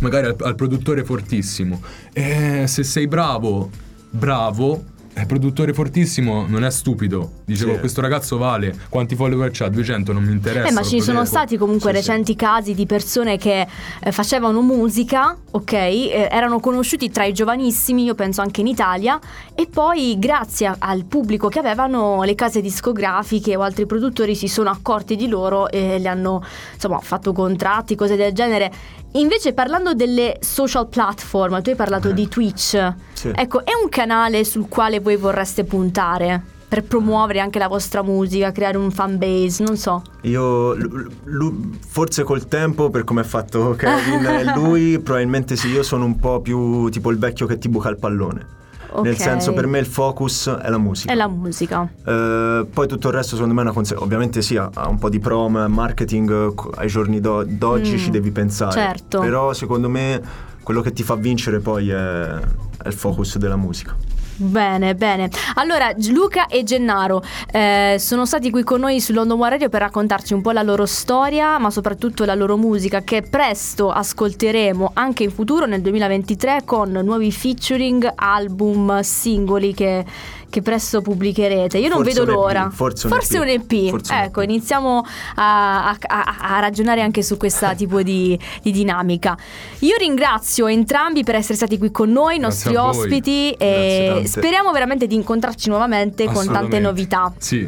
magari 0.01 0.27
al, 0.27 0.35
al 0.39 0.55
produttore 0.55 1.03
fortissimo. 1.03 1.81
E 2.13 2.65
se 2.67 2.83
sei 2.83 3.07
bravo, 3.07 3.69
bravo, 4.09 4.83
il 5.17 5.25
produttore 5.27 5.73
fortissimo 5.73 6.45
non 6.47 6.63
è 6.65 6.69
stupido. 6.71 7.31
Dicevo, 7.45 7.73
Sì. 7.73 7.79
questo 7.79 8.01
ragazzo 8.01 8.37
vale, 8.37 8.75
quanti 8.89 9.15
follower 9.15 9.49
c'ha? 9.51 9.69
200, 9.69 10.11
non 10.13 10.23
mi 10.23 10.31
interessa. 10.33 10.67
Eh, 10.67 10.71
ma 10.71 10.81
ci 10.83 11.01
sono 11.01 11.23
stati 11.25 11.57
comunque 11.57 11.93
Sì, 11.93 12.01
sì. 12.01 12.07
recenti 12.09 12.35
casi 12.35 12.73
di 12.73 12.85
persone 12.85 13.37
che 13.37 13.65
eh, 14.03 14.11
facevano 14.11 14.61
musica, 14.61 15.37
ok? 15.51 15.71
eh, 15.73 16.27
erano 16.31 16.59
conosciuti 16.59 17.09
tra 17.09 17.23
i 17.25 17.33
giovanissimi, 17.33 18.03
io 18.03 18.13
penso 18.15 18.41
anche 18.41 18.61
in 18.61 18.67
Italia, 18.67 19.19
e 19.55 19.67
poi 19.67 20.17
grazie 20.19 20.67
a- 20.67 20.75
al 20.79 21.05
pubblico 21.05 21.47
che 21.47 21.59
avevano 21.59 22.23
le 22.23 22.35
case 22.35 22.61
discografiche 22.61 23.55
o 23.55 23.61
altri 23.61 23.85
produttori 23.85 24.35
si 24.35 24.47
sono 24.47 24.69
accorti 24.69 25.15
di 25.15 25.27
loro 25.27 25.69
e 25.69 25.97
le 25.99 26.07
hanno 26.09 26.43
insomma 26.73 26.99
fatto 26.99 27.31
contratti, 27.31 27.95
cose 27.95 28.15
del 28.15 28.33
genere. 28.33 28.71
Invece 29.15 29.53
parlando 29.53 29.93
delle 29.93 30.37
social 30.41 30.89
platform, 30.89 31.61
tu 31.61 31.69
hai 31.69 31.75
parlato 31.77 32.09
Eh. 32.09 32.13
di 32.13 32.27
Twitch, 32.27 32.93
Sì. 33.13 33.31
ecco, 33.33 33.63
è 33.63 33.71
un 33.81 33.87
canale 33.87 34.43
sul 34.43 34.67
quale 34.67 34.99
voi 35.05 35.17
vorreste 35.17 35.63
puntare? 35.63 36.41
Per 36.67 36.83
promuovere 36.83 37.39
anche 37.39 37.59
la 37.59 37.67
vostra 37.67 38.01
musica, 38.01 38.51
creare 38.51 38.75
un 38.77 38.89
fan 38.89 39.19
base, 39.19 39.63
non 39.63 39.77
so. 39.77 40.01
Io, 40.21 40.73
lu- 40.73 41.07
lu- 41.25 41.69
forse 41.87 42.23
col 42.23 42.47
tempo, 42.47 42.89
per 42.89 43.03
come 43.03 43.21
ha 43.21 43.23
fatto 43.23 43.75
Kevin 43.77 44.25
e 44.25 44.43
lui, 44.57 44.99
probabilmente 44.99 45.55
sì, 45.55 45.67
io 45.69 45.83
sono 45.83 46.05
un 46.05 46.17
po' 46.17 46.41
più 46.41 46.89
tipo 46.89 47.11
il 47.11 47.19
vecchio 47.19 47.45
che 47.45 47.59
ti 47.59 47.69
buca 47.69 47.89
il 47.89 47.97
pallone. 47.97 48.63
Nel 49.03 49.13
Ok. 49.13 49.19
senso, 49.19 49.53
per 49.53 49.67
me 49.67 49.77
il 49.79 49.85
focus 49.85 50.49
è 50.49 50.69
la 50.69 50.77
musica. 50.79 51.11
È 51.13 51.15
la 51.15 51.27
musica. 51.27 51.87
Eh, 52.03 52.65
poi 52.73 52.87
tutto 52.87 53.09
il 53.09 53.13
resto 53.13 53.35
secondo 53.35 53.53
me 53.53 53.59
è 53.59 53.63
una 53.63 53.73
conseguenza. 53.73 54.05
Ovviamente 54.07 54.41
sì, 54.41 54.57
ha 54.57 54.69
un 54.87 54.97
po' 54.97 55.09
di 55.09 55.19
prom, 55.19 55.65
marketing 55.69 56.53
ai 56.77 56.87
giorni 56.87 57.19
d'o- 57.19 57.43
d'oggi 57.45 57.93
Mm, 57.93 57.97
ci 57.97 58.09
devi 58.09 58.31
pensare. 58.31 58.71
certo. 58.71 59.19
Però 59.19 59.53
secondo 59.53 59.87
me 59.89 60.19
quello 60.63 60.81
che 60.81 60.91
ti 60.93 61.03
fa 61.03 61.15
vincere 61.15 61.59
poi 61.59 61.89
è, 61.89 61.95
è 62.25 62.87
il 62.87 62.93
focus 62.93 63.37
della 63.37 63.55
musica. 63.57 63.95
Bene, 64.37 64.95
bene. 64.95 65.29
Allora, 65.55 65.93
Luca 66.09 66.47
e 66.47 66.63
Gennaro 66.63 67.23
eh, 67.51 67.95
sono 67.99 68.25
stati 68.25 68.49
qui 68.49 68.63
con 68.63 68.81
noi 68.81 68.99
su 68.99 69.13
London 69.13 69.39
One 69.39 69.51
Radio 69.51 69.69
per 69.69 69.79
raccontarci 69.79 70.33
un 70.33 70.41
po' 70.41 70.51
la 70.51 70.61
loro 70.61 70.85
storia, 70.85 71.57
ma 71.57 71.69
soprattutto 71.69 72.25
la 72.25 72.35
loro 72.35 72.57
musica 72.57 73.01
che 73.01 73.21
presto 73.21 73.89
ascolteremo 73.91 74.91
anche 74.93 75.23
in 75.23 75.31
futuro 75.31 75.65
nel 75.65 75.79
2023 75.79 76.63
con 76.65 76.91
nuovi 76.91 77.31
featuring, 77.31 78.11
album, 78.13 78.99
singoli 78.99 79.73
che, 79.73 80.03
che 80.49 80.61
presto 80.61 81.01
pubblicherete. 81.01 81.77
Io 81.77 81.89
non 81.89 82.03
Forse 82.03 82.19
vedo 82.19 82.23
un 82.23 82.29
EP, 82.29 82.35
l'ora. 82.35 82.69
forse 82.71 83.07
un 83.07 83.13
un 83.43 83.47
EP. 83.49 83.71
EP. 83.71 83.89
Forse 83.89 84.13
un 84.13 84.19
ecco, 84.19 84.41
EP. 84.41 84.49
iniziamo 84.49 85.05
a, 85.35 85.89
a- 85.89 85.97
a- 86.07 86.59
ragionare 86.59 87.01
anche 87.01 87.21
su 87.23 87.37
questo 87.37 87.67
tipo 87.75 88.01
di, 88.01 88.37
di 88.61 88.71
dinamica. 88.71 89.37
Io 89.79 89.95
ringrazio 89.97 90.67
entrambi 90.67 91.23
per 91.23 91.35
essere 91.35 91.55
stati 91.55 91.77
qui 91.77 91.91
con 91.91 92.11
noi, 92.11 92.37
i 92.37 92.39
nostri 92.39 92.75
ospiti, 92.75 93.51
e 93.51 94.23
speriamo 94.25 94.71
veramente 94.71 95.07
di 95.07 95.15
incontrarci 95.15 95.69
nuovamente 95.69 96.25
con 96.25 96.45
tante 96.45 96.79
novità. 96.79 97.31
Sì, 97.37 97.63